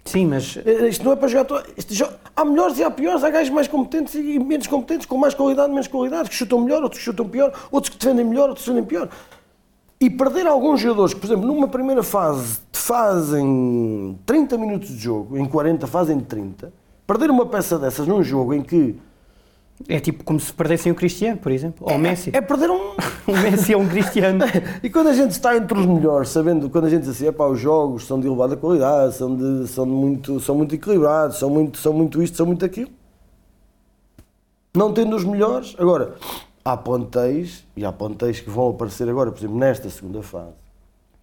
Sim, 0.05 0.27
mas. 0.27 0.59
Eh, 0.65 0.89
isto 0.89 1.05
não 1.05 1.13
é 1.13 1.17
para 1.17 1.29
jogar. 1.29 1.65
Isto, 1.77 2.09
há 2.37 2.45
melhores 2.45 2.79
e 2.79 2.85
há 2.85 2.91
piores, 2.91 3.25
há 3.25 3.31
gajos 3.31 3.53
mais 3.53 3.67
competentes 3.67 4.15
e 4.15 4.39
menos 4.39 4.67
competentes, 4.67 5.07
com 5.07 5.17
mais 5.17 5.35
qualidade 5.35 5.71
menos 5.71 5.89
qualidade, 5.89 6.29
que 6.29 6.35
chutam 6.35 6.61
melhor, 6.61 6.83
outros 6.83 6.99
que 6.99 7.05
chutam 7.05 7.29
pior, 7.29 7.53
outros 7.71 7.93
que 7.93 7.99
defendem 7.99 8.25
melhor, 8.25 8.49
outros 8.49 8.65
que 8.65 8.71
defendem 8.71 8.87
pior. 8.87 9.09
E 10.01 10.11
perder 10.11 10.47
alguns 10.47 10.81
jogadores 10.81 11.15
que, 11.15 11.21
por 11.21 11.27
exemplo, 11.27 11.47
numa 11.47 11.69
primeira 11.69 12.03
fase 12.03 12.59
te 12.71 12.79
fazem 12.79 14.19
30 14.27 14.59
minutos 14.59 14.89
de 14.89 14.99
jogo, 14.99 15.39
em 15.39 15.47
40 15.47 15.87
fazem 15.87 16.21
30, 16.21 16.73
perder 17.07 17.31
uma 17.31 17.47
peça 17.47 17.79
dessas 17.79 18.07
num 18.07 18.23
jogo 18.23 18.53
em 18.53 18.63
que 18.63 18.97
é 19.89 19.99
tipo 20.01 20.25
como 20.25 20.39
se 20.39 20.53
perdessem 20.53 20.93
o 20.93 20.95
Cristiano, 20.95 21.39
por 21.39 21.53
exemplo, 21.53 21.87
ou 21.87 21.93
é, 21.93 21.97
o 21.97 21.99
Messi. 21.99 22.31
É 22.33 22.41
perder 22.41 22.71
um. 22.71 22.95
o 23.27 23.33
Messi 23.33 23.73
é 23.73 23.77
um 23.77 23.89
Cristiano. 23.89 24.45
e 24.83 24.89
quando 24.89 25.09
a 25.09 25.13
gente 25.13 25.33
está 25.33 25.57
entre 25.57 25.79
os 25.79 25.85
melhores, 25.85 26.29
sabendo, 26.31 26.71
quando 26.71 26.87
a 26.87 26.91
gente 26.91 27.03
diz 27.03 27.11
assim, 27.11 27.31
pá, 27.33 27.47
os 27.47 27.61
jogos 27.61 28.07
são 28.07 28.19
de 28.21 28.27
elevada 28.27 28.57
qualidade, 28.57 29.15
são, 29.15 29.37
de, 29.37 29.69
são, 29.69 29.85
muito, 29.85 30.41
são 30.41 30.55
muito 30.55 30.75
equilibrados, 30.75 31.39
são 31.39 31.51
muito, 31.51 31.79
são 31.79 31.93
muito 31.93 32.23
isto, 32.23 32.37
são 32.37 32.47
muito 32.47 32.65
aquilo. 32.65 32.91
Não 34.73 34.93
tendo 34.93 35.15
os 35.15 35.25
melhores, 35.25 35.75
agora, 35.79 36.15
há 36.65 36.77
plantéis, 36.77 37.65
e 37.77 37.85
há 37.85 37.93
plantéis 37.93 38.41
que 38.41 38.51
vão 38.51 38.71
aparecer 38.71 39.09
agora, 39.09 39.31
por 39.31 39.39
exemplo, 39.39 39.57
nesta 39.57 39.89
segunda 39.91 40.23
fase, 40.23 40.55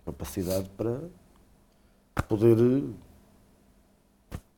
capacidade 0.05 0.70
para 0.77 1.00
poder 2.29 2.84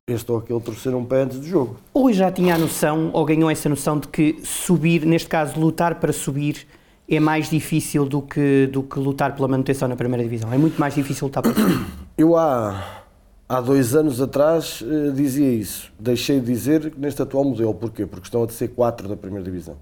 este 0.05 0.29
ou 0.33 0.37
aquele 0.37 0.59
torcer 0.59 0.93
um 0.93 1.05
pé 1.05 1.21
antes 1.21 1.39
do 1.39 1.47
jogo. 1.47 1.77
Ou 1.93 2.11
já 2.11 2.29
tinha 2.29 2.55
a 2.55 2.57
noção, 2.57 3.09
ou 3.13 3.23
ganhou 3.23 3.49
essa 3.49 3.69
noção 3.69 3.97
de 3.97 4.09
que 4.09 4.37
subir, 4.43 5.05
neste 5.05 5.29
caso, 5.29 5.57
lutar 5.57 5.95
para 5.95 6.11
subir 6.11 6.67
é 7.07 7.21
mais 7.21 7.49
difícil 7.49 8.05
do 8.05 8.21
que, 8.21 8.67
do 8.67 8.83
que 8.83 8.99
lutar 8.99 9.33
pela 9.33 9.47
manutenção 9.47 9.87
na 9.87 9.95
primeira 9.95 10.21
divisão? 10.21 10.51
É 10.51 10.57
muito 10.57 10.77
mais 10.77 10.93
difícil 10.93 11.27
lutar 11.27 11.41
para 11.41 11.53
subir? 11.53 11.85
Eu 12.17 12.35
há, 12.35 13.01
há 13.47 13.61
dois 13.61 13.95
anos 13.95 14.19
atrás 14.19 14.83
eh, 14.85 15.11
dizia 15.11 15.49
isso. 15.49 15.89
Deixei 15.97 16.41
de 16.41 16.47
dizer 16.47 16.93
neste 16.97 17.21
atual 17.21 17.45
modelo. 17.45 17.73
Porquê? 17.73 18.05
Porque 18.05 18.27
estão 18.27 18.43
a 18.43 18.49
ser 18.49 18.69
quatro 18.69 19.07
da 19.07 19.15
primeira 19.15 19.45
divisão. 19.45 19.77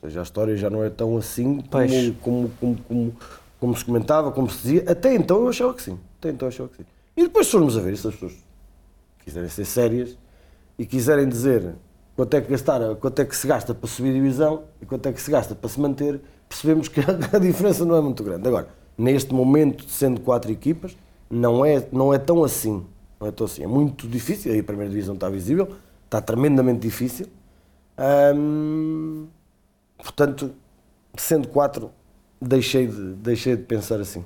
Ou 0.00 0.08
seja, 0.08 0.20
a 0.20 0.22
história 0.22 0.56
já 0.56 0.70
não 0.70 0.82
é 0.82 0.88
tão 0.88 1.18
assim 1.18 1.60
como, 1.70 2.14
como, 2.22 2.50
como, 2.58 2.76
como, 2.88 3.16
como 3.60 3.76
se 3.76 3.84
comentava, 3.84 4.32
como 4.32 4.48
se 4.48 4.62
dizia. 4.62 4.84
Até 4.90 5.14
então 5.14 5.42
eu 5.42 5.48
achava 5.50 5.74
que 5.74 5.82
sim. 5.82 5.98
Até 6.18 6.30
então 6.30 6.46
eu 6.46 6.50
achava 6.50 6.70
que 6.70 6.78
sim. 6.78 6.86
E 7.14 7.24
depois 7.24 7.46
se 7.46 7.52
formos 7.52 7.76
a 7.76 7.80
ver, 7.80 7.92
essas 7.92 8.14
pessoas 8.14 8.47
quiserem 9.28 9.48
ser 9.48 9.64
sérias 9.64 10.18
e 10.78 10.86
quiserem 10.86 11.28
dizer 11.28 11.74
quanto 12.16 12.34
é 12.34 12.40
que 12.40 12.50
gastar, 12.50 12.96
quanto 12.96 13.20
é 13.20 13.24
que 13.24 13.36
se 13.36 13.46
gasta 13.46 13.74
para 13.74 13.88
subir 13.88 14.12
divisão 14.12 14.64
e 14.82 14.86
quanto 14.86 15.06
é 15.06 15.12
que 15.12 15.20
se 15.20 15.30
gasta 15.30 15.54
para 15.54 15.68
se 15.68 15.78
manter, 15.80 16.20
percebemos 16.48 16.88
que 16.88 17.00
a 17.32 17.38
diferença 17.38 17.84
não 17.84 17.94
é 17.96 18.00
muito 18.00 18.24
grande. 18.24 18.48
Agora, 18.48 18.68
neste 18.96 19.32
momento, 19.32 19.88
sendo 19.88 20.20
quatro 20.20 20.50
equipas, 20.50 20.96
não 21.30 21.64
é, 21.64 21.86
não 21.92 22.12
é 22.12 22.18
tão 22.18 22.42
assim. 22.42 22.84
Não 23.20 23.28
é 23.28 23.30
tão 23.30 23.44
assim. 23.44 23.62
É 23.62 23.66
muito 23.66 24.08
difícil. 24.08 24.52
Aí 24.52 24.60
a 24.60 24.64
primeira 24.64 24.90
divisão 24.90 25.14
está 25.14 25.28
visível, 25.28 25.68
está 26.04 26.20
tremendamente 26.20 26.80
difícil. 26.80 27.26
Hum, 28.34 29.26
portanto, 29.98 30.52
sendo 31.16 31.48
quatro, 31.48 31.90
deixei 32.40 32.86
de, 32.86 33.14
deixei 33.14 33.56
de 33.56 33.62
pensar 33.62 34.00
assim. 34.00 34.24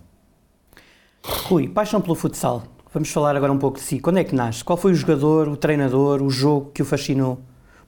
Rui, 1.24 1.68
paixão 1.68 2.00
pelo 2.00 2.14
futsal. 2.14 2.62
Vamos 2.92 3.10
falar 3.10 3.34
agora 3.34 3.50
um 3.50 3.58
pouco 3.58 3.78
de 3.78 3.84
si. 3.84 3.98
Quando 3.98 4.18
é 4.18 4.24
que 4.24 4.34
nasce? 4.34 4.62
Qual 4.62 4.76
foi 4.76 4.92
o 4.92 4.94
jogador, 4.94 5.48
o 5.48 5.56
treinador, 5.56 6.22
o 6.22 6.28
jogo 6.28 6.70
que 6.74 6.82
o 6.82 6.84
fascinou? 6.84 7.38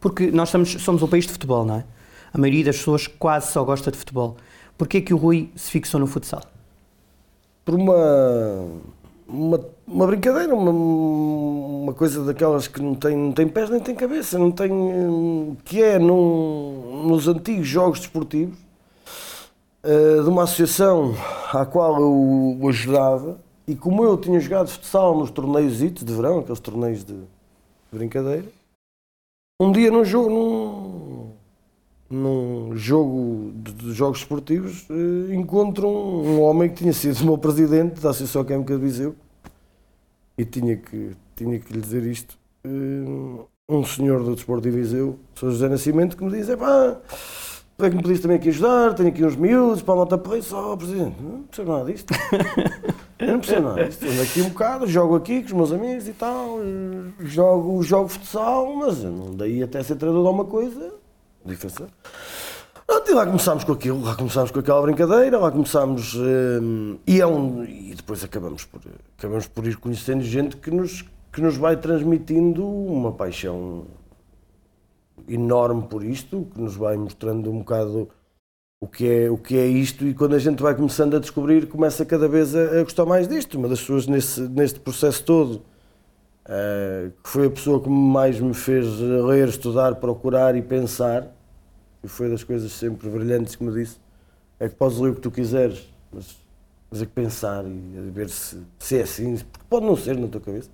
Porque 0.01 0.31
nós 0.31 0.49
estamos, 0.49 0.71
somos 0.83 1.03
um 1.03 1.07
país 1.07 1.27
de 1.27 1.33
futebol, 1.33 1.63
não 1.63 1.77
é? 1.77 1.85
A 2.33 2.39
maioria 2.39 2.65
das 2.65 2.79
pessoas 2.79 3.07
quase 3.07 3.53
só 3.53 3.63
gosta 3.65 3.91
de 3.91 3.99
futebol. 3.99 4.37
Porquê 4.79 5.03
que 5.03 5.13
o 5.13 5.19
Rui 5.19 5.51
se 5.55 5.71
fixou 5.71 6.01
no 6.01 6.07
futsal? 6.07 6.41
Por 7.67 7.75
uma, 7.75 8.67
uma, 9.29 9.61
uma 9.87 10.07
brincadeira, 10.07 10.55
uma, 10.55 10.71
uma 10.71 11.93
coisa 11.93 12.25
daquelas 12.25 12.67
que 12.67 12.81
não 12.81 12.95
tem, 12.95 13.15
não 13.15 13.33
tem 13.33 13.47
pés 13.47 13.69
nem 13.69 13.81
tem 13.81 13.95
cabeça, 13.95 14.39
não 14.39 14.51
tem. 14.51 14.71
que 15.67 15.83
é 15.83 15.99
num, 15.99 17.05
nos 17.09 17.29
antigos 17.29 17.69
jogos 17.69 18.01
desportivos, 18.01 18.57
uh, 19.85 20.23
de 20.23 20.29
uma 20.31 20.45
associação 20.45 21.15
à 21.53 21.67
qual 21.67 22.01
eu 22.01 22.69
ajudava, 22.71 23.39
e 23.67 23.75
como 23.75 24.05
eu 24.05 24.17
tinha 24.17 24.39
jogado 24.41 24.69
futsal 24.69 25.17
nos 25.17 25.31
torneios 25.31 25.79
de 25.79 26.15
verão, 26.15 26.41
aqueles 26.41 26.61
torneios 26.61 27.05
de 27.05 27.17
brincadeira, 27.91 28.47
um 29.61 29.73
dia 29.73 29.91
num 29.91 30.05
jogo, 30.05 30.31
num, 30.31 31.33
num 32.11 32.77
jogo 32.77 33.53
de, 33.55 33.73
de 33.73 33.93
jogos 33.93 34.19
esportivos, 34.19 34.87
eh, 34.91 35.35
encontro 35.35 35.89
um, 35.89 36.27
um, 36.27 36.43
homem 36.43 36.69
que 36.69 36.77
tinha 36.77 36.93
sido 36.93 37.21
o 37.21 37.25
meu 37.27 37.39
presidente 37.39 38.01
da 38.01 38.11
Associação 38.11 38.45
Química 38.45 38.75
de 38.75 38.81
Viseu 38.83 39.15
e 40.37 40.45
tinha 40.45 40.77
que, 40.77 41.13
tinha 41.37 41.59
que 41.59 41.73
lhe 41.73 41.81
dizer 41.81 42.03
isto. 42.05 42.37
Eh, 42.65 43.45
um 43.69 43.85
senhor 43.85 44.23
do 44.23 44.35
desporto 44.35 44.69
de 44.69 44.71
Viseu, 44.71 45.19
Sr. 45.37 45.51
José 45.51 45.69
Nascimento, 45.69 46.17
que 46.17 46.25
me 46.25 46.31
diz: 46.31 46.49
é 46.49 46.57
pá, 46.57 47.01
tu 47.79 47.85
é 47.85 47.91
que 47.91 47.97
me 47.97 48.03
podias 48.03 48.21
também 48.21 48.37
aqui 48.37 48.49
ajudar, 48.51 48.95
tenho 48.95 49.09
aqui 49.09 49.25
uns 49.25 49.37
miúdos 49.37 49.83
para 49.83 49.95
a 49.95 49.97
malta 49.99 50.19
por 50.19 50.37
isso, 50.37 50.57
oh, 50.57 50.77
presidente, 50.77 51.17
não 51.23 51.43
percebo 51.45 51.73
nada 51.73 51.93
disto. 51.93 52.13
Não 53.27 53.39
precisa 53.39 53.61
nada. 53.61 53.83
Ando 53.83 54.23
aqui 54.23 54.43
um 54.43 54.49
bocado, 54.49 54.87
jogo 54.87 55.17
aqui 55.17 55.41
com 55.41 55.47
os 55.47 55.53
meus 55.53 55.73
amigos 55.73 56.09
e 56.09 56.13
tal, 56.13 56.59
jogo, 57.21 57.83
jogo 57.83 58.09
futsal, 58.09 58.75
mas 58.77 59.03
não 59.03 59.35
daí 59.35 59.63
até 59.63 59.83
ser 59.83 59.97
treinador 59.97 60.23
de 60.23 60.29
alguma 60.29 60.45
coisa, 60.45 60.95
diferença. 61.45 61.87
Pronto, 62.87 63.11
e 63.11 63.15
lá 63.15 63.25
começámos 63.25 63.65
com 63.65 63.73
aquilo, 63.73 64.01
lá 64.03 64.15
começámos 64.15 64.51
com 64.51 64.61
aquela 64.61 64.83
brincadeira, 64.83 65.39
lá 65.39 65.51
começámos. 65.51 66.15
eh, 66.15 66.99
e, 67.07 67.21
é 67.21 67.27
um, 67.27 67.65
e 67.65 67.95
depois 67.95 68.23
acabamos 68.23 68.65
por, 68.65 68.81
acabamos 69.19 69.47
por 69.47 69.67
ir 69.67 69.77
conhecendo 69.77 70.23
gente 70.23 70.57
que 70.59 70.71
nos, 70.71 71.03
que 71.33 71.41
nos 71.41 71.57
vai 71.57 71.77
transmitindo 71.77 72.67
uma 72.67 73.13
paixão 73.13 73.87
enorme 75.27 75.87
por 75.89 76.05
isto, 76.05 76.47
que 76.53 76.61
nos 76.61 76.77
vai 76.77 76.97
mostrando 76.97 77.51
um 77.51 77.59
bocado 77.61 78.09
o 78.85 78.87
que 78.87 79.09
é, 79.09 79.31
o 79.31 79.39
que 79.39 79.57
é 79.57 79.67
isto 79.67 80.07
e 80.07 80.13
quando 80.13 80.35
a 80.35 80.39
gente 80.39 80.63
vai 80.63 80.75
começando 80.75 81.17
a 81.17 81.19
descobrir, 81.19 81.67
começa 81.67 82.05
cada 82.05 82.29
vez 82.29 82.55
a, 82.55 82.81
a 82.81 82.83
gostar 82.83 83.07
mais 83.07 83.27
disto. 83.27 83.59
Uma 83.59 83.69
das 83.69 83.81
pessoas 83.81 84.07
nesse, 84.07 84.43
neste 84.43 84.79
processo 84.79 85.25
todo, 85.25 85.63
eh, 86.47 87.11
que 87.23 87.31
foi 87.31 87.47
a 87.47 87.51
pessoa 87.51 87.81
que 87.81 87.89
mais 87.89 88.39
me 88.39 88.53
fez 88.53 88.87
ler, 89.01 89.49
estudar, 89.49 89.95
procurar 89.95 90.55
e 90.55 90.61
pensar, 90.63 91.27
e 92.03 92.09
foi 92.09 92.29
das 92.29 92.45
coisas 92.45 92.73
sempre 92.73 93.09
brilhantes 93.09 93.57
que 93.57 93.65
me 93.65 93.73
disse, 93.73 93.97
é 94.61 94.69
que 94.69 94.75
podes 94.75 94.99
ler 94.99 95.11
o 95.11 95.15
que 95.15 95.21
tu 95.23 95.31
quiseres, 95.31 95.89
mas 96.13 96.45
mas 96.91 97.03
é 97.03 97.07
que 97.07 97.13
pensar 97.13 97.65
e 97.67 98.11
ver 98.13 98.29
se, 98.31 98.57
se 98.79 98.99
é 98.99 99.03
assim, 99.03 99.37
porque 99.37 99.67
pode 99.69 99.85
não 99.85 99.97
ser 99.97 100.17
na 100.17 100.29
tua 100.29 100.41
cabeça. 100.41 100.71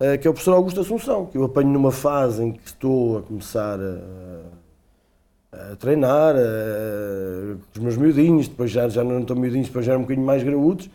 Eh, 0.00 0.16
que 0.16 0.26
é 0.26 0.30
o 0.30 0.32
professor 0.32 0.54
Augusto 0.54 0.80
Assunção, 0.80 1.26
que 1.26 1.36
eu 1.36 1.44
apanho 1.44 1.68
numa 1.68 1.92
fase 1.92 2.42
em 2.42 2.52
que 2.52 2.66
estou 2.66 3.18
a 3.18 3.22
começar 3.22 3.78
a, 3.78 3.92
a 3.92 4.63
treinar 5.78 6.34
a- 6.36 7.56
os 7.74 7.78
meus 7.78 7.96
miudinhos, 7.96 8.48
depois 8.48 8.70
já, 8.70 8.88
já 8.88 9.02
não 9.04 9.20
estou 9.20 9.36
miudinhos, 9.36 9.68
depois 9.68 9.84
já 9.84 9.92
eram 9.92 10.00
um 10.00 10.04
bocadinho 10.04 10.26
mais 10.26 10.42
graúdos, 10.42 10.88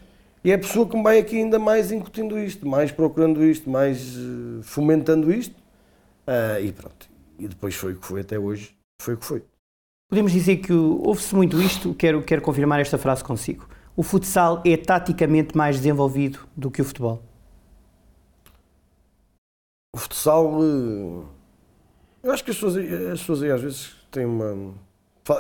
e 0.43 0.51
é 0.51 0.55
a 0.55 0.59
pessoa 0.59 0.87
que 0.87 0.95
me 0.95 1.03
vai 1.03 1.17
aqui 1.19 1.37
ainda 1.37 1.59
mais 1.59 1.91
incutindo 1.91 2.37
isto, 2.39 2.67
mais 2.67 2.91
procurando 2.91 3.43
isto, 3.43 3.69
mais 3.69 4.15
eh, 4.17 4.61
fomentando 4.63 5.31
isto, 5.31 5.55
Ah, 6.27 6.59
e 6.59 6.71
pronto. 6.71 7.09
E 7.39 7.47
depois 7.47 7.73
foi 7.73 7.93
o 7.93 7.95
que 7.99 8.05
foi 8.05 8.21
até 8.21 8.37
hoje, 8.37 8.75
foi 9.01 9.15
o 9.15 9.17
que 9.17 9.25
foi. 9.25 9.43
Podemos 10.11 10.31
dizer 10.31 10.57
que 10.57 10.71
ouve-se 10.71 11.33
muito 11.35 11.59
isto, 11.59 11.93
quero, 11.95 12.21
quero 12.21 12.41
confirmar 12.41 12.79
esta 12.79 12.99
frase 12.99 13.23
consigo. 13.23 13.67
O 13.97 14.03
futsal 14.03 14.61
é 14.63 14.77
taticamente 14.77 15.57
mais 15.57 15.77
desenvolvido 15.77 16.39
do 16.55 16.69
que 16.69 16.81
o 16.83 16.85
futebol. 16.85 17.23
O 19.95 19.97
futsal, 19.97 20.59
eh, 20.63 21.23
eu 22.23 22.31
acho 22.31 22.43
que 22.43 22.51
as 22.51 22.57
pessoas, 22.57 22.77
as 22.77 23.19
pessoas 23.21 23.43
às 23.43 23.61
vezes 23.61 23.95
têm 24.11 24.25
uma. 24.25 24.73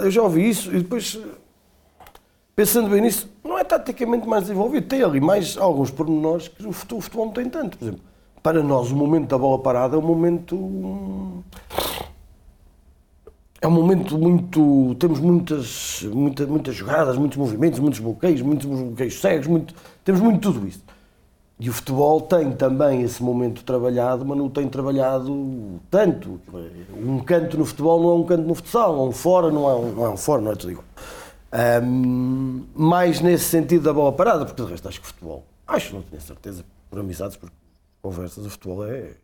Eu 0.01 0.11
já 0.11 0.21
ouvi 0.21 0.47
isso 0.49 0.69
e 0.73 0.77
depois, 0.79 1.19
pensando 2.55 2.89
bem 2.89 3.01
nisso, 3.01 3.29
não 3.43 3.57
é 3.57 3.63
taticamente 3.63 4.27
mais 4.27 4.43
desenvolvido. 4.43 4.87
Tem 4.87 5.01
ali 5.03 5.19
mais 5.19 5.57
alguns 5.57 5.89
pormenores 5.91 6.47
que 6.47 6.65
o 6.65 6.71
fute- 6.71 6.93
o 6.95 7.01
futebol 7.01 7.25
não 7.27 7.33
tem 7.33 7.49
tanto. 7.49 7.77
Por 7.77 7.85
exemplo, 7.85 8.01
para 8.43 8.61
nós, 8.63 8.91
o 8.91 8.95
momento 8.95 9.29
da 9.29 9.37
bola 9.37 9.59
parada 9.61 9.95
é 9.95 9.99
um 9.99 10.03
momento. 10.03 11.43
É 13.61 13.67
um 13.67 13.71
momento 13.71 14.17
muito. 14.17 14.95
Temos 14.99 15.19
muitas, 15.19 16.03
muita, 16.03 16.45
muitas 16.47 16.75
jogadas, 16.75 17.17
muitos 17.17 17.37
movimentos, 17.37 17.79
muitos 17.79 17.99
bloqueios, 17.99 18.41
muitos 18.41 18.65
bloqueios 18.65 19.19
cegos, 19.19 19.47
muito, 19.47 19.73
temos 20.03 20.21
muito 20.21 20.39
tudo 20.39 20.65
isso. 20.67 20.83
E 21.59 21.69
o 21.69 21.73
futebol 21.73 22.21
tem 22.21 22.53
também 22.53 23.01
esse 23.01 23.21
momento 23.21 23.65
trabalhado, 23.65 24.25
mas 24.25 24.37
não 24.37 24.49
tem 24.49 24.69
trabalhado 24.69 25.81
tanto. 25.91 26.39
Um 26.95 27.19
canto 27.19 27.57
no 27.57 27.65
futebol 27.65 28.01
não 28.01 28.09
é 28.11 28.13
um 28.13 28.23
canto 28.23 28.47
no 28.47 28.55
futsal, 28.55 29.05
um 29.05 29.11
fora 29.11 29.51
não 29.51 29.69
é 29.69 29.75
um, 29.75 29.91
não 29.91 30.05
é 30.05 30.09
um 30.09 30.17
fora, 30.17 30.41
não 30.41 30.53
é 30.53 30.55
tudo 30.55 30.71
igual. 30.71 30.85
Ahm, 31.51 32.63
mais 32.73 33.19
nesse 33.19 33.43
sentido 33.45 33.83
da 33.83 33.93
bola 33.93 34.13
parada, 34.13 34.45
porque 34.45 34.63
de 34.63 34.69
resto 34.69 34.87
acho 34.87 35.01
que 35.01 35.05
o 35.05 35.09
futebol, 35.09 35.45
acho, 35.67 35.95
não 35.95 36.01
tenho 36.01 36.21
certeza, 36.21 36.63
por 36.89 36.99
amizades, 36.99 37.35
por 37.35 37.51
conversas, 38.01 38.45
o 38.45 38.49
futebol 38.49 38.85
é 38.85 39.15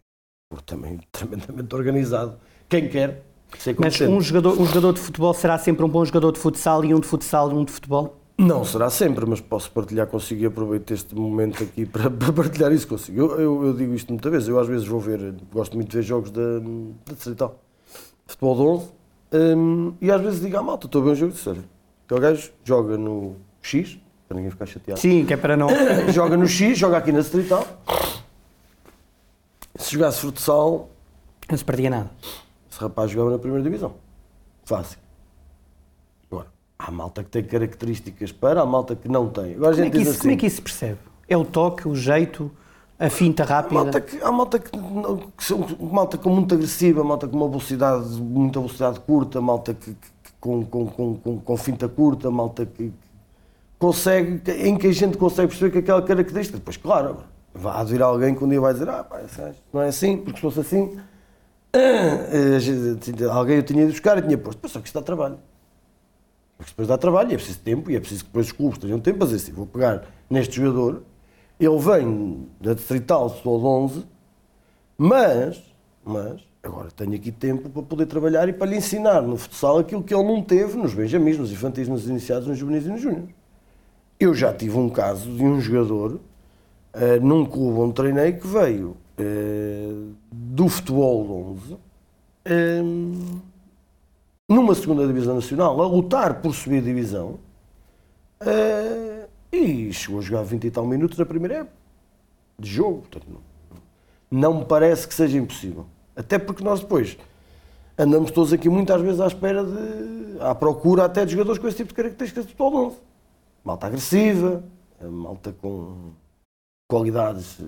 também 0.66 1.00
tremendamente 1.14 1.74
organizado. 1.74 2.38
Quem 2.68 2.90
quer, 2.90 3.24
ser 3.58 3.80
Mas 3.80 4.02
um 4.02 4.20
jogador, 4.20 4.60
um 4.60 4.66
jogador 4.66 4.94
de 4.94 5.00
futebol 5.00 5.34
será 5.34 5.58
sempre 5.58 5.86
um 5.86 5.90
bom 5.90 6.04
jogador 6.04 6.34
de 6.34 6.40
futsal 6.40 6.84
e 6.84 6.94
um 6.94 7.00
de 7.00 7.08
futsal 7.08 7.50
e 7.52 7.54
um 7.54 7.64
de 7.64 7.72
futebol? 7.72 8.25
Não 8.38 8.66
será 8.66 8.90
sempre, 8.90 9.26
mas 9.26 9.40
posso 9.40 9.72
partilhar 9.72 10.08
consigo 10.08 10.42
e 10.42 10.46
aproveito 10.46 10.92
este 10.92 11.16
momento 11.16 11.64
aqui 11.64 11.86
para, 11.86 12.10
para 12.12 12.34
partilhar 12.34 12.72
isso 12.74 12.88
consigo. 12.88 13.20
Eu, 13.22 13.40
eu, 13.40 13.66
eu 13.68 13.74
digo 13.74 13.94
isto 13.94 14.12
muitas 14.12 14.32
vezes, 14.32 14.48
eu 14.50 14.60
às 14.60 14.68
vezes 14.68 14.86
vou 14.86 15.00
ver, 15.00 15.34
gosto 15.54 15.76
muito 15.76 15.90
de 15.90 15.98
ver 15.98 16.04
jogos 16.04 16.32
da, 16.32 16.60
da 16.60 17.14
Distrital, 17.14 17.58
futebol 18.28 18.56
de 18.56 18.62
11, 19.42 19.56
hum, 19.58 19.94
e 20.02 20.12
às 20.12 20.22
vezes 20.22 20.42
digo 20.42 20.58
à 20.58 20.62
malta, 20.62 20.86
estou 20.86 21.02
a 21.02 21.06
ver 21.06 21.12
um 21.12 21.16
jogo 21.16 21.32
de 21.32 21.40
sério. 21.40 21.64
Aquele 22.06 22.20
gajo 22.20 22.52
joga 22.64 22.98
no 22.98 23.38
X, 23.62 23.98
para 24.28 24.36
ninguém 24.36 24.52
ficar 24.52 24.66
chateado, 24.66 25.00
Sim, 25.00 25.26
que 25.26 25.34
é 25.34 25.38
para 25.38 25.56
não. 25.56 25.70
joga 26.12 26.36
no 26.36 26.46
X, 26.48 26.78
joga 26.78 26.98
aqui 26.98 27.12
na 27.14 27.20
Distrital. 27.22 27.66
Se 29.76 29.94
jogasse 29.94 30.20
futsal, 30.22 30.90
Não 31.50 31.58
se 31.58 31.64
perdia 31.66 31.90
nada. 31.90 32.10
esse 32.70 32.80
rapaz 32.82 33.12
jogava 33.12 33.32
na 33.32 33.40
primeira 33.40 33.64
divisão. 33.64 33.96
Fácil. 34.66 35.00
Há 36.88 36.92
malta 36.92 37.24
que 37.24 37.30
tem 37.32 37.44
características 37.44 38.32
para, 38.32 38.62
há 38.62 38.66
malta 38.66 38.96
que 38.96 39.08
não 39.08 39.28
tem. 39.28 39.56
Agora 39.56 39.72
a 39.72 39.74
Como 39.74 39.82
é, 39.82 39.84
gente 39.86 39.92
que 39.94 39.98
diz 39.98 40.08
isso, 40.10 40.20
como 40.20 40.30
é 40.30 40.34
assim, 40.34 40.38
que 40.40 40.46
isso 40.46 40.56
se 40.58 40.62
percebe? 40.62 41.00
É 41.28 41.36
o 41.36 41.44
toque, 41.44 41.88
o 41.88 41.96
jeito, 41.96 42.52
a 43.00 43.10
finta 43.10 43.44
Há 43.44 43.48
rápida? 43.48 43.74
malta, 43.74 44.02
que, 44.02 44.22
há 44.22 44.32
malta 44.32 44.60
que, 44.60 44.70
que 44.70 45.44
são 45.44 45.66
malta 45.80 46.18
com 46.20 46.30
muito 46.30 46.54
agressiva, 46.54 47.04
malta 47.04 47.28
com 47.28 47.38
uma 47.38 47.48
velocidade, 47.50 48.08
muita 48.22 48.60
velocidade 48.60 49.00
curta, 49.00 49.42
malta 49.42 49.74
que, 49.74 49.94
que- 49.94 49.96
que 49.96 50.32
com, 50.40 50.64
com, 50.64 50.86
com, 50.86 51.16
com, 51.16 51.40
com 51.40 51.58
finta 51.58 51.90
curta, 51.90 52.30
malta 52.30 52.66
que, 52.68 52.90
que 52.90 52.94
consegue, 53.80 54.38
que- 54.40 54.52
em 54.52 54.78
que 54.78 54.86
a 54.88 54.92
gente 54.94 55.18
consegue 55.18 55.48
perceber 55.48 55.72
que 55.72 55.78
aquela 55.80 56.04
característica, 56.04 56.60
depois, 56.60 56.78
claro, 56.78 57.18
há 57.64 57.84
de 57.84 57.92
vir 57.94 58.02
alguém 58.04 58.36
que 58.36 58.44
um 58.44 58.48
dia 58.50 58.62
vai 58.62 58.74
dizer, 58.74 58.88
ah, 58.90 59.04
pá, 59.04 59.22
não 59.74 59.82
é 59.82 59.88
assim, 59.88 60.18
porque 60.18 60.36
se 60.38 60.42
fosse 60.42 60.60
assim, 60.60 60.98
eh, 61.74 62.58
a 63.30 63.34
alguém 63.34 63.56
eu 63.58 63.64
tinha 63.64 63.82
ido 63.84 63.92
buscar 63.92 64.18
e 64.20 64.22
tinha 64.22 64.38
posto, 64.38 64.60
mas 64.62 64.72
só 64.72 64.80
que 64.80 64.86
isto 64.88 64.94
dá 65.00 65.02
trabalho. 65.04 65.40
Porque 66.58 66.72
depois 66.72 66.88
dá 66.88 66.98
trabalho, 66.98 67.32
e 67.32 67.34
é 67.34 67.38
preciso 67.38 67.60
tempo, 67.60 67.92
e 67.92 67.96
é 67.96 68.00
preciso 68.00 68.24
que 68.24 68.30
depois 68.30 68.48
os 68.48 68.52
clubes 68.52 68.78
tenham 68.78 69.00
tempo 69.00 69.20
para 69.20 69.28
dizer 69.28 69.38
assim, 69.38 69.52
vou 69.52 69.66
pegar 69.66 70.06
neste 70.30 70.56
jogador, 70.56 71.04
ele 71.60 71.78
vem 71.78 72.48
da 72.60 72.74
Distrital, 72.74 73.30
sou 73.30 73.60
de 73.60 73.66
11, 73.66 74.06
mas, 74.98 75.62
mas, 76.04 76.42
agora 76.64 76.90
tenho 76.92 77.14
aqui 77.16 77.32
tempo 77.32 77.70
para 77.70 77.84
poder 77.84 78.06
trabalhar 78.06 78.48
e 78.48 78.54
para 78.54 78.68
lhe 78.68 78.78
ensinar 78.78 79.22
no 79.22 79.38
futsal 79.38 79.80
aquilo 79.80 80.02
que 80.04 80.14
ele 80.14 80.24
não 80.24 80.42
teve 80.42 80.78
nos 80.78 80.94
benjamins, 80.94 81.38
nos 81.38 81.52
infantis, 81.52 81.88
nos 81.88 82.08
iniciados, 82.08 82.48
nos 82.48 82.58
juvenis 82.58 82.86
e 82.86 82.90
nos 82.90 83.02
júniores. 83.02 83.30
Eu 84.20 84.34
já 84.34 84.54
tive 84.54 84.78
um 84.78 84.90
caso 84.90 85.30
de 85.30 85.44
um 85.44 85.60
jogador 85.60 86.20
eh, 86.94 87.20
num 87.20 87.46
clube 87.46 87.80
onde 87.80 87.94
treinei 87.94 88.34
que 88.34 88.48
veio 88.48 88.96
eh, 89.18 89.92
do 90.32 90.70
futebol 90.70 91.26
de 91.26 91.32
11 91.74 91.78
eh, 92.46 92.82
numa 94.48 94.76
segunda 94.76 95.06
divisão 95.08 95.36
nacional 95.36 95.82
a 95.82 95.88
lutar 95.88 96.42
por 96.42 96.54
subir 96.54 96.82
divisão 96.82 97.40
eh, 98.40 99.28
e 99.52 99.92
chegou 99.92 100.20
a 100.20 100.22
jogar 100.22 100.44
20 100.44 100.66
e 100.66 100.72
tal 100.72 100.86
minutos 100.86 101.18
na 101.18 101.26
primeira 101.26 101.56
época 101.56 101.76
de 102.60 102.70
jogo. 102.70 103.02
Portanto, 103.02 103.28
não, 103.30 104.52
não 104.52 104.60
me 104.60 104.66
parece 104.66 105.08
que 105.08 105.14
seja 105.14 105.38
impossível. 105.38 105.86
Até 106.16 106.38
porque 106.38 106.64
nós 106.64 106.80
depois 106.80 107.18
andamos 107.98 108.32
todos 108.32 108.54
aqui 108.54 108.70
muitas 108.70 109.02
vezes 109.02 109.20
à 109.20 109.28
espera 109.28 109.64
de. 109.64 110.40
à 110.40 110.54
procura 110.54 111.06
até 111.06 111.26
de 111.26 111.32
jogadores 111.32 111.60
com 111.60 111.68
esse 111.68 111.78
tipo 111.78 111.90
de 111.90 111.96
características 111.96 112.46
de 112.46 112.52
futebol 112.52 112.72
de 112.72 112.78
11. 112.94 112.98
Malta 113.64 113.88
agressiva, 113.88 114.64
malta 115.02 115.54
com 115.60 116.12
qualidades 116.88 117.60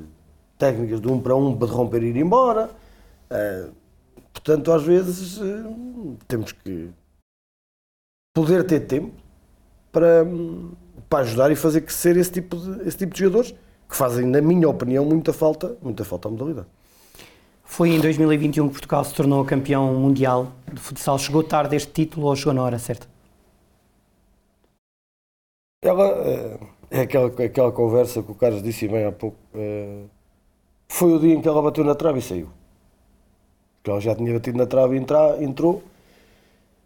técnicas 0.58 1.02
de 1.02 1.08
um 1.08 1.20
para 1.20 1.36
um 1.36 1.58
para 1.58 1.68
romper 1.68 2.04
e 2.04 2.08
ir 2.08 2.18
embora. 2.18 2.70
Eh, 3.30 3.68
portanto, 4.34 4.72
às 4.72 4.84
vezes 4.84 5.40
eh, 5.42 5.64
temos 6.28 6.52
que 6.52 6.92
poder 8.34 8.64
ter 8.66 8.82
tempo 8.82 9.14
para, 9.92 10.26
para 11.10 11.20
ajudar 11.20 11.52
e 11.52 11.56
fazer 11.56 11.82
crescer 11.82 12.18
esse 12.18 12.32
tipo, 12.32 12.56
de, 12.58 12.88
esse 12.88 12.98
tipo 12.98 13.14
de 13.14 13.20
jogadores 13.22 13.56
que 13.90 13.96
fazem, 13.96 14.26
na 14.28 14.42
minha 14.42 14.70
opinião, 14.70 15.06
muita 15.06 15.34
falta, 15.34 15.78
muita 15.82 16.04
falta 16.06 16.28
à 16.28 16.32
modalidade. 16.32 16.68
Foi 17.64 17.90
em 17.92 18.00
2021 18.00 18.68
que 18.68 18.74
Portugal 18.74 19.04
se 19.04 19.14
tornou 19.14 19.44
campeão 19.46 19.94
mundial 19.94 20.52
de 20.74 20.80
futsal. 20.80 21.20
Chegou 21.20 21.44
tarde 21.44 21.76
este 21.76 21.92
título 21.92 22.28
ou 22.28 22.36
chegou 22.36 22.54
na 22.54 22.64
hora 22.64 22.80
certa? 22.80 23.08
Ela 25.82 26.06
eh, 26.28 26.60
é 26.92 27.02
aquela, 27.02 27.28
aquela 27.28 27.72
conversa 27.72 28.22
que 28.24 28.32
o 28.32 28.36
Carlos 28.36 28.64
disse 28.64 28.88
bem 28.88 29.06
há 29.06 29.12
pouco. 29.12 29.38
eh, 29.54 30.06
Foi 30.90 31.14
o 31.14 31.20
dia 31.20 31.36
em 31.36 31.42
que 31.42 31.48
ela 31.50 31.62
bateu 31.62 31.84
na 31.86 31.96
trave 31.96 32.20
e 32.20 32.22
saiu. 32.24 32.50
Porque 33.78 33.92
ela 33.92 34.02
já 34.02 34.16
tinha 34.16 34.34
batido 34.34 34.58
na 34.58 34.66
trave 34.66 34.96
e 34.96 35.00
entra- 35.00 35.42
entrou. 35.42 35.84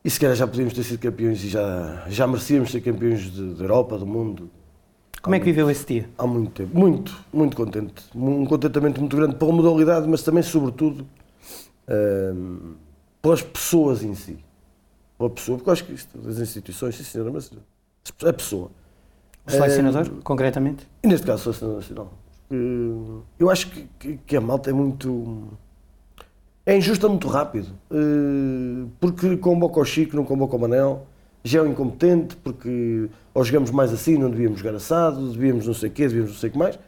E 0.04 0.10
se 0.10 0.20
calhar 0.20 0.36
já 0.36 0.48
podíamos 0.48 0.74
ter 0.74 0.84
sido 0.84 1.00
campeões 1.00 1.44
e 1.44 1.50
já, 1.50 2.06
já 2.10 2.26
merecíamos 2.26 2.72
ser 2.72 2.82
campeões 2.82 3.22
de, 3.32 3.54
de 3.54 3.62
Europa, 3.62 3.98
do 3.98 4.06
mundo. 4.06 4.50
Como 5.22 5.36
é 5.36 5.40
que 5.40 5.46
viveu 5.46 5.70
esse 5.70 5.86
dia? 5.86 6.10
Há 6.18 6.26
muito 6.26 6.52
tempo. 6.52 6.78
Muito, 6.78 7.26
muito 7.32 7.56
contente. 7.56 8.04
Um 8.16 8.46
contentamento 8.46 9.00
muito 9.00 9.16
grande 9.16 9.36
pela 9.36 9.52
modalidade, 9.52 10.08
mas 10.08 10.24
também, 10.24 10.42
sobretudo, 10.42 11.06
ehm, 11.88 12.74
pelas 13.22 13.44
pessoas 13.44 14.04
em 14.04 14.16
si. 14.16 14.40
Pela 15.20 15.30
pessoa, 15.30 15.60
porque 15.60 15.70
eu 15.70 15.74
acho 15.74 15.86
que 15.86 15.94
isto, 15.94 16.18
das 16.18 16.40
instituições, 16.40 16.96
sim 16.96 17.04
senhora, 17.04 17.30
mas 17.32 17.52
a 18.26 18.34
pessoa. 18.34 18.72
O 19.46 19.52
selecionador, 19.52 20.08
uh, 20.08 20.22
concretamente? 20.24 20.88
E 21.04 21.08
neste 21.08 21.28
caso, 21.28 21.42
o 21.50 21.54
selecionador 21.54 21.82
nacional. 21.82 22.14
Eu 23.40 23.50
acho 23.50 23.70
que, 23.70 23.88
que, 24.00 24.18
que, 24.18 24.36
a 24.36 24.42
malta 24.42 24.72
é 24.72 24.74
muito. 24.74 25.58
É 26.66 26.76
injusta 26.78 27.08
muito 27.08 27.28
rápido. 27.28 27.68
Uh, 27.90 28.90
porque 29.00 29.38
convoca 29.38 29.80
o 29.80 29.86
Chico, 29.86 30.16
não 30.16 30.24
convoca 30.24 30.56
o 30.56 30.60
Manel. 30.60 31.08
Já 31.44 31.60
é 31.60 31.62
um 31.64 31.68
incompetente, 31.68 32.36
porque 32.38 33.10
ou 33.34 33.44
jogamos 33.44 33.72
mais 33.72 33.92
assim, 33.92 34.18
não 34.18 34.30
devíamos 34.30 34.60
jogar 34.60 34.76
assado, 34.76 35.32
devíamos 35.32 35.66
não 35.66 35.74
sei 35.74 35.90
o 35.90 35.92
quê, 35.92 36.04
devíamos 36.04 36.32
não 36.32 36.38
sei 36.38 36.50
o 36.50 36.54
que 36.54 36.60
mais. 36.60 36.80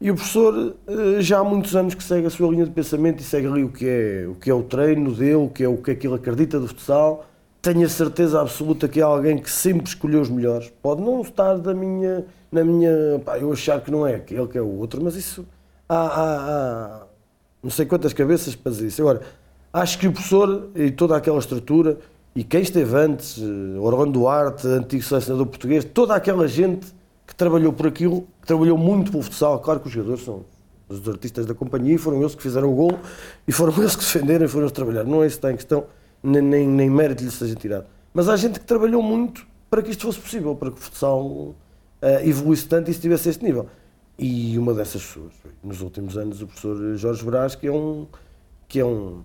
E 0.00 0.10
o 0.10 0.14
professor 0.14 0.76
já 1.20 1.40
há 1.40 1.44
muitos 1.44 1.74
anos 1.74 1.94
que 1.94 2.02
segue 2.02 2.26
a 2.26 2.30
sua 2.30 2.48
linha 2.50 2.64
de 2.64 2.70
pensamento 2.70 3.20
e 3.20 3.24
segue 3.24 3.46
ali 3.46 3.64
o 3.64 3.68
que 3.68 3.86
é 3.86 4.26
o, 4.28 4.34
que 4.36 4.48
é 4.48 4.54
o 4.54 4.62
treino 4.62 5.12
dele, 5.12 5.34
o 5.34 5.48
que 5.48 5.64
é 5.64 5.68
o 5.68 5.76
que 5.76 5.90
aquilo 5.90 6.14
acredita 6.14 6.58
do 6.58 6.68
futsal 6.68 7.26
tenho 7.60 7.84
a 7.84 7.88
certeza 7.88 8.40
absoluta 8.40 8.88
que 8.88 9.00
é 9.00 9.02
alguém 9.02 9.38
que 9.38 9.50
sempre 9.50 9.86
escolheu 9.86 10.20
os 10.20 10.30
melhores. 10.30 10.72
Pode 10.82 11.02
não 11.02 11.20
estar 11.20 11.58
da 11.58 11.74
minha, 11.74 12.24
na 12.50 12.64
minha. 12.64 13.20
Pá, 13.24 13.38
eu 13.38 13.52
achar 13.52 13.80
que 13.80 13.90
não 13.90 14.06
é 14.06 14.14
aquele 14.14 14.46
que 14.46 14.58
é 14.58 14.62
o 14.62 14.78
outro, 14.78 15.02
mas 15.02 15.16
isso. 15.16 15.46
Há, 15.88 15.96
há, 15.96 17.02
há 17.02 17.06
não 17.62 17.70
sei 17.70 17.86
quantas 17.86 18.12
cabeças 18.12 18.54
para 18.54 18.72
dizer 18.72 18.86
isso. 18.86 19.02
Agora, 19.02 19.22
acho 19.72 19.98
que 19.98 20.06
o 20.06 20.12
professor 20.12 20.70
e 20.74 20.90
toda 20.90 21.16
aquela 21.16 21.38
estrutura, 21.38 21.98
e 22.34 22.44
quem 22.44 22.62
esteve 22.62 22.96
antes, 22.96 23.38
eh, 23.38 23.78
Orlando 23.78 24.12
Duarte, 24.12 24.66
antigo 24.66 25.02
selecionador 25.02 25.46
português, 25.46 25.84
toda 25.84 26.14
aquela 26.14 26.46
gente 26.46 26.86
que 27.26 27.34
trabalhou 27.34 27.72
por 27.72 27.86
aquilo, 27.86 28.26
que 28.40 28.46
trabalhou 28.46 28.78
muito 28.78 29.10
pelo 29.10 29.22
futsal, 29.22 29.58
claro 29.60 29.80
que 29.80 29.88
os 29.88 29.92
jogadores 29.92 30.24
são 30.24 30.44
os 30.88 31.06
artistas 31.08 31.44
da 31.44 31.54
companhia 31.54 31.94
e 31.94 31.98
foram 31.98 32.20
eles 32.20 32.34
que 32.34 32.42
fizeram 32.42 32.72
o 32.72 32.74
gol 32.74 32.98
e 33.46 33.52
foram 33.52 33.74
eles 33.78 33.94
que 33.94 34.02
defenderam 34.02 34.46
e 34.46 34.48
foram 34.48 34.64
eles 34.64 34.72
que 34.72 34.76
trabalharam. 34.76 35.10
Não 35.10 35.22
é 35.22 35.26
isso 35.26 35.36
que 35.36 35.38
está 35.38 35.52
em 35.52 35.56
questão 35.56 35.84
nem, 36.22 36.42
nem, 36.42 36.66
nem 36.66 36.90
mérito 36.90 37.22
lhe 37.22 37.30
seja 37.30 37.54
tirado. 37.54 37.86
Mas 38.12 38.28
há 38.28 38.36
gente 38.36 38.58
que 38.58 38.66
trabalhou 38.66 39.02
muito 39.02 39.46
para 39.70 39.82
que 39.82 39.90
isto 39.90 40.06
fosse 40.06 40.18
possível, 40.18 40.54
para 40.54 40.70
que 40.70 40.78
o 40.78 40.80
futsal 40.80 41.22
uh, 41.26 41.54
evoluísse 42.24 42.66
tanto 42.66 42.88
e 42.88 42.90
estivesse 42.90 43.28
a 43.28 43.30
este 43.30 43.44
nível. 43.44 43.68
E 44.18 44.58
uma 44.58 44.74
dessas 44.74 45.04
pessoas, 45.04 45.32
nos 45.62 45.80
últimos 45.80 46.16
anos, 46.16 46.42
o 46.42 46.46
professor 46.46 46.96
Jorge 46.96 47.24
Brás, 47.24 47.54
que 47.54 47.68
é 47.68 47.72
um, 47.72 48.06
que 48.66 48.80
é 48.80 48.84
um, 48.84 49.22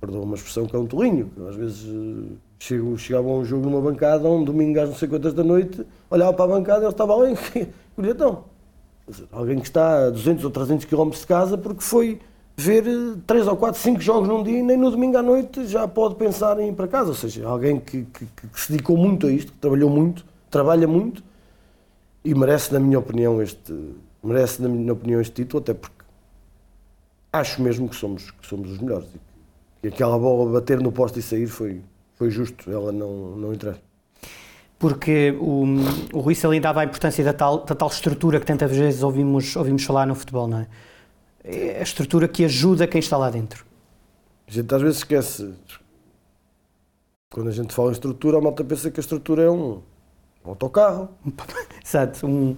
perdão 0.00 0.22
uma 0.22 0.36
expressão, 0.36 0.66
que 0.66 0.76
é 0.76 0.78
um 0.78 0.86
tolinho, 0.86 1.28
que 1.34 1.48
às 1.48 1.56
vezes 1.56 1.84
uh, 1.84 2.36
chego, 2.56 2.96
chegava 2.96 3.28
a 3.28 3.32
um 3.32 3.44
jogo 3.44 3.68
numa 3.68 3.80
bancada, 3.80 4.28
um 4.28 4.44
domingo 4.44 4.78
às 4.78 4.88
não 4.88 4.96
sei 4.96 5.08
quantas 5.08 5.34
da 5.34 5.42
noite, 5.42 5.84
olhava 6.08 6.32
para 6.32 6.44
a 6.44 6.48
bancada 6.48 6.80
e 6.80 6.84
ele 6.84 6.92
estava 6.92 7.14
ali, 7.14 7.36
então, 7.98 8.44
alguém 9.32 9.58
que 9.58 9.66
está 9.66 10.06
a 10.06 10.10
200 10.10 10.44
ou 10.44 10.50
300 10.52 10.84
km 10.84 11.10
de 11.10 11.26
casa 11.26 11.58
porque 11.58 11.82
foi 11.82 12.20
ver 12.56 12.84
3 13.26 13.48
ou 13.48 13.56
4, 13.56 13.80
5 13.80 14.00
jogos 14.00 14.28
num 14.28 14.44
dia 14.44 14.60
e 14.60 14.62
nem 14.62 14.76
no 14.76 14.92
domingo 14.92 15.18
à 15.18 15.22
noite 15.22 15.66
já 15.66 15.88
pode 15.88 16.14
pensar 16.14 16.58
em 16.60 16.70
ir 16.70 16.72
para 16.72 16.86
casa. 16.86 17.08
Ou 17.08 17.16
seja, 17.16 17.46
alguém 17.46 17.80
que, 17.80 18.04
que, 18.04 18.26
que 18.26 18.60
se 18.60 18.70
dedicou 18.70 18.96
muito 18.96 19.26
a 19.26 19.32
isto, 19.32 19.52
que 19.52 19.58
trabalhou 19.58 19.90
muito, 19.90 20.24
trabalha 20.50 20.86
muito 20.86 21.22
e 22.24 22.34
merece, 22.34 22.72
na 22.72 22.80
minha 22.80 22.98
opinião, 22.98 23.42
este, 23.42 23.72
merece, 24.26 24.60
na 24.60 24.68
minha 24.68 24.92
opinião, 24.92 25.20
este 25.20 25.34
título, 25.34 25.62
até 25.62 25.74
porque 25.74 26.04
acho 27.32 27.62
mesmo 27.62 27.88
que 27.88 27.96
somos, 27.96 28.30
que 28.30 28.46
somos 28.46 28.70
os 28.70 28.78
melhores. 28.78 29.08
E 29.14 29.20
que 29.80 29.88
aquela 29.88 30.18
bola 30.18 30.52
bater 30.52 30.80
no 30.80 30.90
poste 30.90 31.20
e 31.20 31.22
sair 31.22 31.46
foi, 31.46 31.82
foi 32.14 32.30
justo 32.30 32.70
ela 32.70 32.92
não, 32.92 33.36
não 33.36 33.52
entrar. 33.52 33.76
Porque 34.78 35.34
o, 35.40 35.64
o 36.12 36.20
Rui 36.20 36.34
salientava 36.34 36.80
a 36.80 36.84
importância 36.84 37.24
da 37.24 37.32
tal, 37.32 37.64
da 37.64 37.74
tal 37.74 37.88
estrutura 37.88 38.38
que 38.38 38.46
tantas 38.46 38.76
vezes 38.76 39.02
ouvimos, 39.02 39.56
ouvimos 39.56 39.84
falar 39.84 40.06
no 40.06 40.14
futebol, 40.14 40.46
não 40.46 40.58
é? 40.58 40.66
é 41.42 41.78
a 41.78 41.82
estrutura 41.82 42.28
que 42.28 42.44
ajuda 42.44 42.86
quem 42.86 42.98
está 42.98 43.16
lá 43.16 43.30
dentro. 43.30 43.64
A 44.46 44.50
gente 44.50 44.74
às 44.74 44.82
vezes 44.82 44.98
esquece. 44.98 45.54
Quando 47.30 47.48
a 47.48 47.52
gente 47.52 47.74
fala 47.74 47.88
em 47.88 47.92
estrutura, 47.92 48.38
a 48.38 48.40
malta 48.40 48.62
pensa 48.64 48.90
que 48.90 49.00
a 49.00 49.02
estrutura 49.02 49.42
é 49.42 49.50
um, 49.50 49.82
um 50.44 50.50
autocarro. 50.50 51.08
Exato, 51.84 52.26
um, 52.26 52.56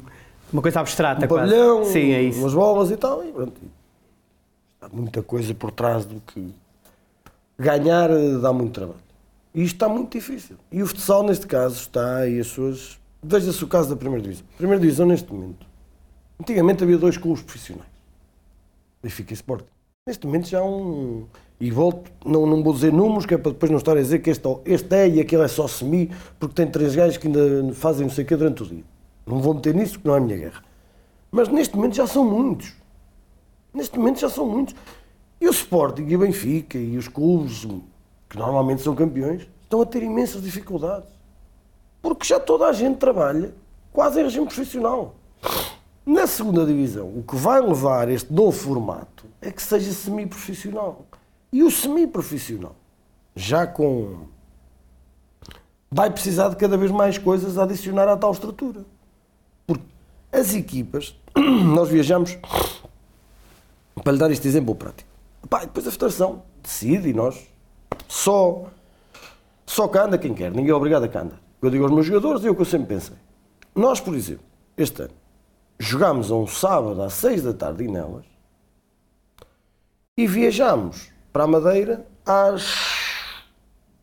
uma 0.52 0.62
coisa 0.62 0.80
abstrata. 0.80 1.24
Um 1.24 1.28
quase. 1.28 1.50
pavilhão, 1.52 1.84
Sim, 1.84 2.12
é 2.12 2.22
isso. 2.22 2.40
umas 2.40 2.54
bolas 2.54 2.90
e 2.90 2.96
tal. 2.96 3.24
E 3.24 3.32
pronto. 3.32 3.60
Há 4.80 4.88
muita 4.92 5.22
coisa 5.22 5.54
por 5.54 5.70
trás 5.70 6.04
do 6.04 6.20
que 6.20 6.54
ganhar 7.58 8.08
dá 8.40 8.52
muito 8.52 8.72
trabalho. 8.72 9.00
E 9.54 9.62
isto 9.62 9.74
está 9.74 9.88
muito 9.88 10.12
difícil. 10.12 10.56
E 10.70 10.82
o 10.82 10.86
futsal, 10.86 11.22
neste 11.24 11.46
caso, 11.46 11.76
está 11.76 12.26
e 12.28 12.38
as 12.38 12.46
suas. 12.46 12.98
Veja-se 13.22 13.62
o 13.64 13.66
caso 13.66 13.88
da 13.90 13.96
primeira 13.96 14.22
divisão. 14.22 14.46
Primeira 14.56 14.80
divisão, 14.80 15.06
neste 15.06 15.32
momento. 15.32 15.66
Antigamente 16.40 16.84
havia 16.84 16.96
dois 16.96 17.16
clubes 17.16 17.42
profissionais. 17.42 17.90
Benfica 19.02 19.32
e 19.32 19.34
Sporting. 19.34 19.66
Neste 20.06 20.26
momento 20.26 20.48
já 20.48 20.60
há 20.60 20.64
um. 20.64 21.26
E 21.60 21.72
volto, 21.72 22.08
não, 22.24 22.46
não 22.46 22.62
vou 22.62 22.72
dizer 22.72 22.92
números, 22.92 23.26
que 23.26 23.34
é 23.34 23.38
para 23.38 23.50
depois 23.50 23.68
não 23.70 23.78
estar 23.78 23.92
a 23.96 24.00
dizer 24.00 24.20
que 24.20 24.30
este, 24.30 24.46
este 24.64 24.94
é 24.94 25.08
e 25.08 25.20
aquele 25.20 25.42
é 25.42 25.48
só 25.48 25.66
semi, 25.66 26.08
porque 26.38 26.54
tem 26.54 26.70
três 26.70 26.94
gajos 26.94 27.16
que 27.16 27.26
ainda 27.26 27.74
fazem 27.74 28.06
não 28.06 28.14
sei 28.14 28.22
o 28.24 28.26
quê 28.28 28.36
durante 28.36 28.62
o 28.62 28.66
dia. 28.66 28.84
Não 29.28 29.40
vou 29.40 29.54
meter 29.54 29.74
nisso, 29.74 29.94
porque 29.94 30.08
não 30.08 30.14
é 30.14 30.18
a 30.18 30.20
minha 30.20 30.36
guerra. 30.36 30.64
Mas 31.30 31.48
neste 31.48 31.76
momento 31.76 31.94
já 31.94 32.06
são 32.06 32.24
muitos. 32.24 32.74
Neste 33.72 33.98
momento 33.98 34.20
já 34.20 34.30
são 34.30 34.46
muitos. 34.46 34.74
E 35.40 35.46
o 35.46 35.50
Sporting 35.50 36.06
e 36.08 36.16
o 36.16 36.18
Benfica 36.18 36.78
e 36.78 36.96
os 36.96 37.06
clubes, 37.06 37.66
que 38.28 38.38
normalmente 38.38 38.82
são 38.82 38.94
campeões, 38.94 39.46
estão 39.62 39.82
a 39.82 39.86
ter 39.86 40.02
imensas 40.02 40.42
dificuldades. 40.42 41.10
Porque 42.00 42.26
já 42.26 42.40
toda 42.40 42.66
a 42.66 42.72
gente 42.72 42.96
trabalha 42.96 43.54
quase 43.92 44.20
em 44.20 44.24
regime 44.24 44.46
profissional. 44.46 45.14
Na 46.06 46.26
segunda 46.26 46.64
divisão, 46.64 47.06
o 47.06 47.22
que 47.22 47.36
vai 47.36 47.60
levar 47.60 48.08
este 48.08 48.32
novo 48.32 48.52
formato 48.52 49.26
é 49.42 49.50
que 49.50 49.62
seja 49.62 49.92
semi-profissional. 49.92 51.04
E 51.52 51.62
o 51.62 51.70
semi-profissional, 51.70 52.74
já 53.36 53.66
com. 53.66 54.26
vai 55.90 56.10
precisar 56.10 56.48
de 56.48 56.56
cada 56.56 56.78
vez 56.78 56.90
mais 56.90 57.18
coisas 57.18 57.58
a 57.58 57.64
adicionar 57.64 58.08
à 58.08 58.16
tal 58.16 58.32
estrutura. 58.32 58.84
As 60.30 60.54
equipas, 60.54 61.14
nós 61.36 61.88
viajamos, 61.88 62.36
para 64.02 64.12
lhe 64.12 64.18
dar 64.18 64.30
este 64.30 64.46
exemplo 64.46 64.74
prático. 64.74 65.08
Pá, 65.48 65.60
depois 65.60 65.86
a 65.86 65.90
federação 65.90 66.42
decide 66.62 67.08
e 67.08 67.14
nós 67.14 67.46
só. 68.06 68.66
Só 69.66 69.86
cá 69.86 70.04
anda 70.04 70.16
quem 70.16 70.32
quer, 70.32 70.50
ninguém 70.50 70.70
é 70.70 70.74
obrigado 70.74 71.04
a 71.04 71.08
cá 71.08 71.20
andar. 71.20 71.40
Eu 71.60 71.70
digo 71.70 71.84
aos 71.84 71.92
meus 71.92 72.06
jogadores, 72.06 72.44
é 72.44 72.50
o 72.50 72.54
que 72.54 72.62
eu 72.62 72.66
sempre 72.66 72.94
pensei. 72.94 73.16
Nós, 73.74 74.00
por 74.00 74.14
exemplo, 74.14 74.44
este 74.76 75.02
ano, 75.02 75.14
jogámos 75.78 76.30
a 76.30 76.34
um 76.34 76.46
sábado 76.46 77.02
às 77.02 77.12
seis 77.12 77.42
da 77.42 77.52
tarde 77.52 77.84
em 77.84 77.88
Nelas 77.88 78.24
e 80.16 80.26
viajámos 80.26 81.08
para 81.32 81.44
a 81.44 81.46
Madeira 81.46 82.06
às. 82.24 82.96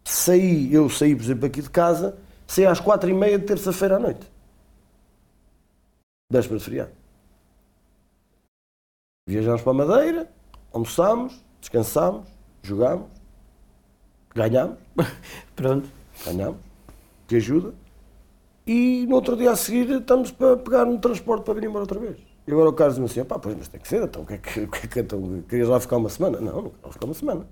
Saí, 0.03 0.73
eu 0.73 0.89
saí, 0.89 1.15
por 1.15 1.23
exemplo, 1.23 1.45
aqui 1.47 1.61
de 1.61 1.69
casa, 1.69 2.15
saí 2.45 2.65
às 2.65 2.79
quatro 2.79 3.09
e 3.09 3.13
meia 3.13 3.39
de 3.39 3.45
terça-feira 3.45 3.95
à 3.95 3.99
noite. 3.99 4.34
Véspera 6.31 6.59
de 6.59 6.65
feriado. 6.65 6.91
Viajámos 9.27 9.61
para 9.61 9.71
a 9.71 9.75
Madeira, 9.75 10.31
almoçámos, 10.71 11.43
descansámos, 11.59 12.27
jogámos, 12.61 13.09
ganhámos. 14.33 14.77
Pronto. 15.55 15.89
Ganhámos. 16.25 16.59
Que 17.27 17.37
ajuda 17.37 17.73
e 18.67 19.05
no 19.07 19.15
outro 19.15 19.37
dia 19.37 19.51
a 19.51 19.55
seguir 19.55 19.89
estamos 19.91 20.31
para 20.31 20.57
pegar 20.57 20.85
um 20.85 20.97
transporte 20.97 21.43
para 21.43 21.53
vir 21.53 21.65
embora 21.65 21.83
outra 21.83 21.99
vez. 21.99 22.17
E 22.47 22.51
agora 22.51 22.69
o 22.69 22.73
Carlos 22.73 22.97
me 22.97 23.05
assim, 23.05 23.23
pá, 23.23 23.37
pois, 23.39 23.55
mas 23.55 23.67
tem 23.67 23.79
que 23.79 23.87
ser, 23.87 24.03
então, 24.03 24.21
o 24.21 24.25
que 24.25 24.33
é 24.33 24.37
que, 24.37 24.59
o 24.61 24.67
que, 24.67 24.85
é 24.85 24.87
que 24.87 24.99
então, 24.99 25.43
querias 25.47 25.67
lá 25.67 25.79
ficar 25.79 25.97
uma 25.97 26.09
semana? 26.09 26.39
Não, 26.39 26.61
não 26.63 26.69
quero 26.69 26.93
ficar 26.93 27.05
uma 27.05 27.13
semana. 27.13 27.47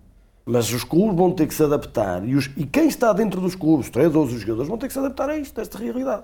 Mas 0.45 0.71
os 0.71 0.83
clubes 0.83 1.15
vão 1.15 1.31
ter 1.31 1.47
que 1.47 1.53
se 1.53 1.63
adaptar 1.63 2.27
e, 2.27 2.35
os, 2.35 2.49
e 2.57 2.65
quem 2.65 2.87
está 2.87 3.13
dentro 3.13 3.39
dos 3.39 3.55
clubes, 3.55 3.87
os 3.87 3.91
treinadores, 3.91 4.33
os 4.33 4.41
jogadores, 4.41 4.67
vão 4.67 4.77
ter 4.77 4.87
que 4.87 4.93
se 4.93 4.99
adaptar 4.99 5.29
a 5.29 5.37
isto, 5.37 5.57
a 5.57 5.61
esta 5.61 5.77
realidade. 5.77 6.23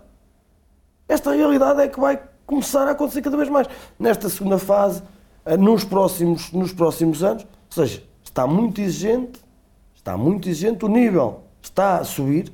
Esta 1.09 1.31
realidade 1.31 1.81
é 1.81 1.87
que 1.87 1.99
vai 1.99 2.21
começar 2.45 2.87
a 2.87 2.91
acontecer 2.91 3.23
cada 3.23 3.35
vez 3.35 3.49
mais. 3.49 3.67
Nesta 3.97 4.29
segunda 4.29 4.59
fase, 4.59 5.01
eh, 5.43 5.57
nos 5.57 5.83
próximos, 5.83 6.51
nos 6.51 6.71
próximos 6.71 7.23
anos, 7.23 7.43
ou 7.43 7.73
seja, 7.83 8.03
está 8.23 8.45
muito 8.45 8.79
exigente, 8.79 9.41
está 9.95 10.15
muito 10.15 10.47
exigente, 10.47 10.85
o 10.85 10.87
nível 10.87 11.41
está 11.61 11.97
a 11.97 12.03
subir, 12.03 12.53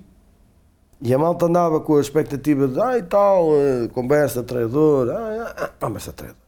e 1.01 1.13
a 1.13 1.17
malta 1.17 1.45
andava 1.45 1.81
com 1.81 1.97
a 1.97 2.01
expectativa 2.01 2.67
de, 2.67 2.79
ai 2.81 3.03
tal, 3.03 3.49
uh, 3.49 3.89
conversa, 3.93 4.41
treinador, 4.41 5.09
ah, 5.09 5.55
ah, 5.57 5.67
conversa, 5.79 6.13
treinador. 6.13 6.41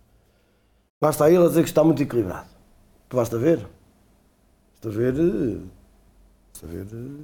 Basta 0.99 1.29
ele 1.29 1.43
a 1.43 1.47
dizer 1.47 1.61
que 1.63 1.69
está 1.69 1.83
muito 1.83 2.01
equilibrado. 2.01 2.47
Basta 3.13 3.37
ver. 3.37 3.67
Basta 4.73 4.89
ver. 4.89 5.13
Eh, 5.13 5.59
basta 6.51 6.67
ver. 6.67 6.87
Eh, 6.91 7.23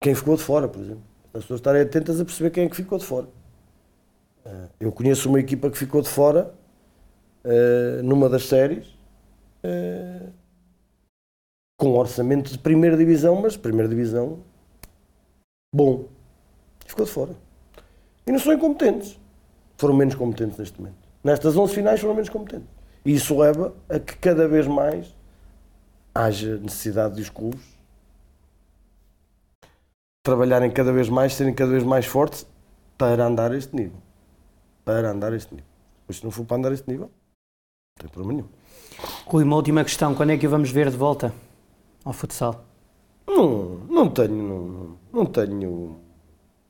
quem 0.00 0.14
ficou 0.14 0.36
de 0.36 0.42
fora, 0.42 0.68
por 0.68 0.80
exemplo. 0.80 1.02
As 1.34 1.42
pessoas 1.42 1.58
estarem 1.58 1.82
atentas 1.82 2.20
a 2.20 2.24
perceber 2.24 2.50
quem 2.50 2.66
é 2.66 2.68
que 2.68 2.76
ficou 2.76 2.98
de 2.98 3.04
fora. 3.04 3.26
Eu 4.78 4.92
conheço 4.92 5.28
uma 5.28 5.40
equipa 5.40 5.70
que 5.70 5.78
ficou 5.78 6.02
de 6.02 6.08
fora 6.08 6.54
numa 8.02 8.28
das 8.28 8.44
séries 8.44 8.86
com 11.78 11.90
um 11.90 11.96
orçamento 11.96 12.50
de 12.50 12.58
primeira 12.58 12.96
divisão, 12.96 13.40
mas 13.40 13.56
primeira 13.56 13.88
divisão 13.88 14.38
bom 15.74 16.06
ficou 16.86 17.04
de 17.04 17.10
fora. 17.10 17.34
E 18.26 18.32
não 18.32 18.38
são 18.38 18.52
incompetentes. 18.52 19.18
Foram 19.76 19.94
menos 19.94 20.14
competentes 20.14 20.58
neste 20.58 20.80
momento. 20.80 20.96
Nestas 21.22 21.56
11 21.56 21.74
finais 21.74 22.00
foram 22.00 22.14
menos 22.14 22.30
competentes. 22.30 22.68
E 23.04 23.12
isso 23.14 23.38
leva 23.38 23.74
a 23.88 23.98
que 23.98 24.16
cada 24.16 24.48
vez 24.48 24.66
mais 24.66 25.14
haja 26.14 26.56
necessidade 26.56 27.16
de 27.16 27.22
os 27.22 27.28
clubes 27.28 27.76
trabalharem 30.24 30.70
cada 30.70 30.92
vez 30.92 31.08
mais, 31.08 31.34
serem 31.34 31.54
cada 31.54 31.70
vez 31.70 31.84
mais 31.84 32.06
fortes 32.06 32.46
para 32.96 33.26
andar 33.26 33.52
a 33.52 33.56
este 33.56 33.76
nível. 33.76 33.98
Para 34.86 35.10
andar 35.10 35.32
a 35.32 35.36
este 35.36 35.52
nível. 35.52 35.68
Pois 36.06 36.18
se 36.18 36.24
não 36.24 36.30
for 36.30 36.46
para 36.46 36.56
andar 36.56 36.70
a 36.70 36.74
este 36.74 36.88
nível, 36.88 37.10
não 37.10 38.00
tem 38.00 38.08
problema 38.08 38.32
nenhum. 38.34 38.48
Rui, 39.26 39.42
uma 39.42 39.56
última 39.56 39.82
questão. 39.82 40.14
Quando 40.14 40.30
é 40.30 40.38
que 40.38 40.46
o 40.46 40.50
vamos 40.50 40.70
ver 40.70 40.88
de 40.88 40.96
volta 40.96 41.34
ao 42.04 42.12
futsal? 42.12 42.64
Não, 43.26 43.80
não 43.90 44.08
tenho, 44.08 44.30
não, 44.30 44.96
não 45.12 45.26
tenho, 45.26 45.96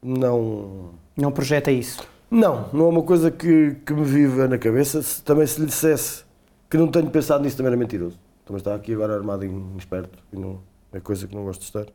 não... 0.03 0.95
Não 1.15 1.31
projeta 1.31 1.71
isso? 1.71 2.09
Não, 2.31 2.71
não 2.73 2.87
é 2.87 2.89
uma 2.89 3.03
coisa 3.03 3.31
que, 3.31 3.77
que 3.85 3.93
me 3.93 4.05
viva 4.05 4.49
na 4.49 4.57
cabeça. 4.57 5.03
Se, 5.03 5.23
também 5.23 5.47
se 5.47 5.61
lhe 5.61 5.67
dissesse 5.67 6.25
que 6.71 6.79
não 6.79 6.89
tenho 6.89 7.11
pensado 7.11 7.45
nisso 7.45 7.57
também 7.57 7.69
era 7.69 7.77
mentiroso. 7.77 8.19
Também 8.47 8.59
está 8.59 8.75
aqui 8.75 8.95
agora 8.95 9.15
armado 9.15 9.45
em 9.45 9.77
esperto 9.77 10.19
e 10.33 10.39
não, 10.39 10.61
é 10.91 11.01
coisa 11.01 11.29
que 11.29 11.35
não 11.35 11.45
gosto 11.45 11.61
de 11.61 11.67
estar. 11.67 11.87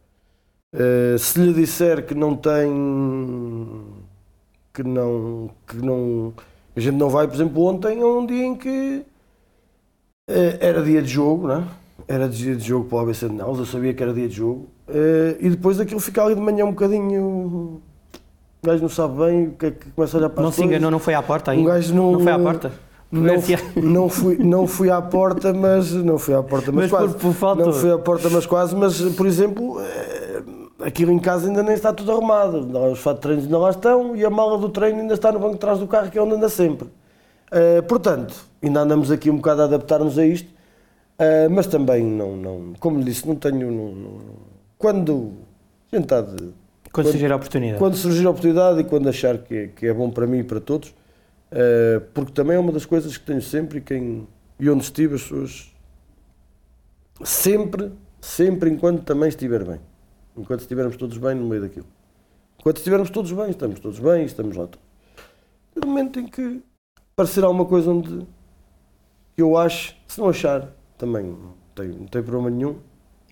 Uh, 0.74 1.18
se 1.18 1.40
lhe 1.40 1.54
disser 1.54 2.06
que 2.06 2.14
não 2.14 2.36
tem 2.36 2.72
que 4.74 4.84
não 4.84 5.50
que 5.68 5.78
não 5.78 6.34
a 6.76 6.80
gente 6.80 6.96
não 6.96 7.10
vai, 7.10 7.28
por 7.28 7.36
exemplo, 7.36 7.64
ontem 7.66 8.00
é 8.00 8.06
um 8.06 8.26
dia 8.26 8.46
em 8.46 8.56
que 8.56 9.04
uh, 10.30 10.58
era 10.60 10.82
dia 10.82 11.02
de 11.02 11.10
jogo, 11.10 11.48
não 11.48 11.56
é? 11.56 11.64
Era 12.08 12.28
dia 12.30 12.56
de 12.56 12.66
jogo 12.66 12.86
para 12.86 12.98
o 12.98 13.02
ABC 13.02 13.28
de 13.28 13.36
Naus, 13.36 13.60
eu 13.60 13.66
sabia 13.66 13.94
que 13.94 14.02
era 14.02 14.14
dia 14.14 14.28
de 14.28 14.36
jogo. 14.36 14.68
Uh, 14.88 15.38
e 15.40 15.50
depois 15.50 15.80
aquilo 15.80 16.00
fica 16.00 16.24
ali 16.24 16.36
de 16.36 16.42
manhã 16.42 16.66
um 16.66 16.72
bocadinho. 16.72 17.82
O 18.64 18.68
gajo 18.68 18.82
não 18.82 18.90
sabe 18.90 19.18
bem 19.18 19.48
o 19.48 19.52
que 19.52 19.66
é 19.66 19.72
que 19.72 19.92
começa 19.92 20.16
a 20.16 20.20
olhar 20.20 20.30
para 20.30 20.44
Não 20.44 20.52
se 20.52 20.64
enganou, 20.64 20.92
não 20.92 21.00
foi 21.00 21.14
à 21.14 21.22
porta 21.22 21.52
ainda? 21.52 21.64
Um 21.64 21.74
gajo 21.74 21.94
não, 21.94 22.12
não 22.14 22.20
foi 22.20 22.32
à 22.32 22.40
porta? 22.40 22.72
Não, 23.12 23.24
não, 23.84 24.08
fui, 24.08 24.38
não 24.38 24.68
fui 24.68 24.90
à 24.90 25.02
porta, 25.02 25.54
mas 25.54 25.92
não 25.92 26.18
fui 26.18 26.34
à 26.34 26.42
porta, 26.42 26.72
mas, 26.72 26.84
mas 26.84 26.92
quase. 26.92 27.14
Por, 27.16 27.36
por 27.36 27.56
não 27.58 27.74
fui 27.74 27.92
à 27.92 27.98
porta, 27.98 28.30
mas 28.30 28.46
quase. 28.46 28.74
Mas, 28.74 29.02
por 29.02 29.28
exemplo, 29.28 29.82
eh, 29.82 30.01
aquilo 30.84 31.12
em 31.12 31.20
casa 31.20 31.48
ainda 31.48 31.64
nem 31.64 31.74
está 31.74 31.94
tudo 31.94 32.12
arrumado. 32.12 32.60
Os 32.92 33.00
fatos 33.00 33.20
de 33.20 33.22
treino 33.22 33.42
ainda 33.44 33.58
lá 33.58 33.70
estão 33.70 34.16
e 34.16 34.26
a 34.26 34.30
mala 34.30 34.58
do 34.58 34.70
treino 34.70 35.00
ainda 35.00 35.14
está 35.14 35.32
no 35.32 35.40
banco 35.40 35.54
de 35.54 35.60
trás 35.60 35.80
do 35.80 35.88
carro, 35.88 36.10
que 36.10 36.18
é 36.18 36.22
onde 36.22 36.36
anda 36.36 36.50
sempre. 36.50 36.88
Uh, 36.88 37.84
portanto, 37.88 38.36
ainda 38.62 38.82
andamos 38.82 39.12
aqui 39.12 39.30
um 39.30 39.38
bocado 39.38 39.62
a 39.62 39.66
adaptar-nos 39.66 40.18
a 40.18 40.26
isto, 40.26 40.48
uh, 40.48 41.50
mas 41.50 41.68
também 41.68 42.04
não, 42.04 42.36
não, 42.36 42.74
como 42.80 42.98
lhe 42.98 43.06
disse, 43.06 43.28
não 43.28 43.36
tenho. 43.36 43.72
Não, 43.72 43.92
não, 43.92 44.20
quando. 44.78 45.34
A 45.92 45.98
quando, 46.02 46.54
quando 46.94 47.12
surgir 47.12 47.32
a 47.32 47.36
oportunidade. 47.36 47.80
Quando 47.80 47.96
surgir 47.96 48.26
a 48.26 48.30
oportunidade 48.30 48.80
e 48.80 48.84
quando 48.86 49.10
achar 49.10 49.38
que 49.38 49.56
é, 49.56 49.68
que 49.68 49.88
é 49.88 49.94
bom 49.94 50.10
para 50.10 50.26
mim 50.26 50.40
e 50.40 50.44
para 50.44 50.62
todos 50.62 50.94
Uh, 51.52 52.00
porque 52.14 52.32
também 52.32 52.56
é 52.56 52.60
uma 52.60 52.72
das 52.72 52.86
coisas 52.86 53.18
que 53.18 53.26
tenho 53.26 53.42
sempre 53.42 53.80
e, 53.80 53.82
quem, 53.82 54.26
e 54.58 54.70
onde 54.70 54.84
estive 54.84 55.16
as 55.16 55.24
pessoas 55.24 55.70
sempre, 57.26 57.92
sempre 58.22 58.70
enquanto 58.70 59.04
também 59.04 59.28
estiver 59.28 59.66
bem. 59.66 59.80
Enquanto 60.38 60.62
estivermos 60.62 60.96
todos 60.96 61.18
bem 61.18 61.36
no 61.36 61.48
meio 61.48 61.62
daquilo. 61.62 61.88
Enquanto 62.60 62.78
estivermos 62.78 63.10
todos 63.10 63.32
bem, 63.32 63.50
estamos 63.50 63.80
todos 63.80 64.00
bem, 64.00 64.24
estamos 64.24 64.56
lá. 64.56 64.68
No 65.76 65.88
momento 65.88 66.20
em 66.20 66.28
que 66.28 66.62
aparecer 67.14 67.44
alguma 67.44 67.66
coisa 67.66 67.92
onde 67.92 68.26
eu 69.38 69.58
acho, 69.58 69.96
se 70.08 70.20
não 70.20 70.30
achar, 70.30 70.70
também 70.98 71.24
não 71.24 71.54
tem, 71.74 71.88
não 71.88 72.06
tem 72.06 72.22
problema 72.22 72.50
nenhum. 72.50 72.76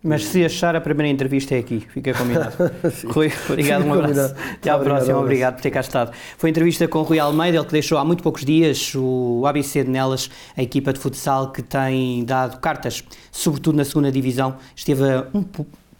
Mas 0.01 0.25
se 0.25 0.45
achar, 0.45 0.75
a 0.75 0.81
primeira 0.81 1.11
entrevista 1.11 1.55
é 1.55 1.59
aqui, 1.59 1.81
fica 1.81 2.13
combinado. 2.13 2.55
Rui, 3.13 3.31
obrigado, 3.49 3.85
um 3.85 3.93
abraço. 3.93 4.33
Até 4.53 4.69
à 4.69 4.75
obrigado, 4.75 4.83
próxima, 4.83 5.19
obrigado 5.19 5.55
por 5.55 5.61
ter 5.61 5.71
cá 5.71 5.81
estado. 5.81 6.11
Foi 6.37 6.49
entrevista 6.49 6.87
com 6.87 6.99
o 6.99 7.03
Rui 7.03 7.19
Almeida, 7.19 7.57
ele 7.57 7.65
que 7.65 7.73
deixou 7.73 7.97
há 7.97 8.05
muito 8.05 8.23
poucos 8.23 8.45
dias 8.45 8.93
o 8.95 9.43
ABC 9.45 9.83
de 9.83 9.89
Nelas, 9.89 10.29
a 10.55 10.63
equipa 10.63 10.93
de 10.93 10.99
futsal 10.99 11.51
que 11.51 11.61
tem 11.61 12.23
dado 12.23 12.59
cartas, 12.59 13.03
sobretudo 13.31 13.75
na 13.75 13.83
segunda 13.83 14.11
divisão, 14.11 14.55
esteve 14.73 15.03
a 15.03 15.27
um 15.33 15.43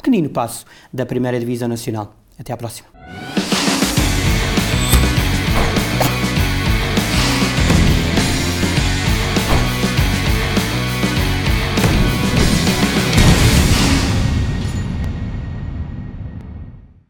pequenino 0.01 0.29
passo 0.29 0.65
da 0.91 1.05
primeira 1.05 1.39
divisão 1.39 1.67
nacional. 1.67 2.15
Até 2.39 2.53
à 2.53 2.57
próxima. 2.57 2.87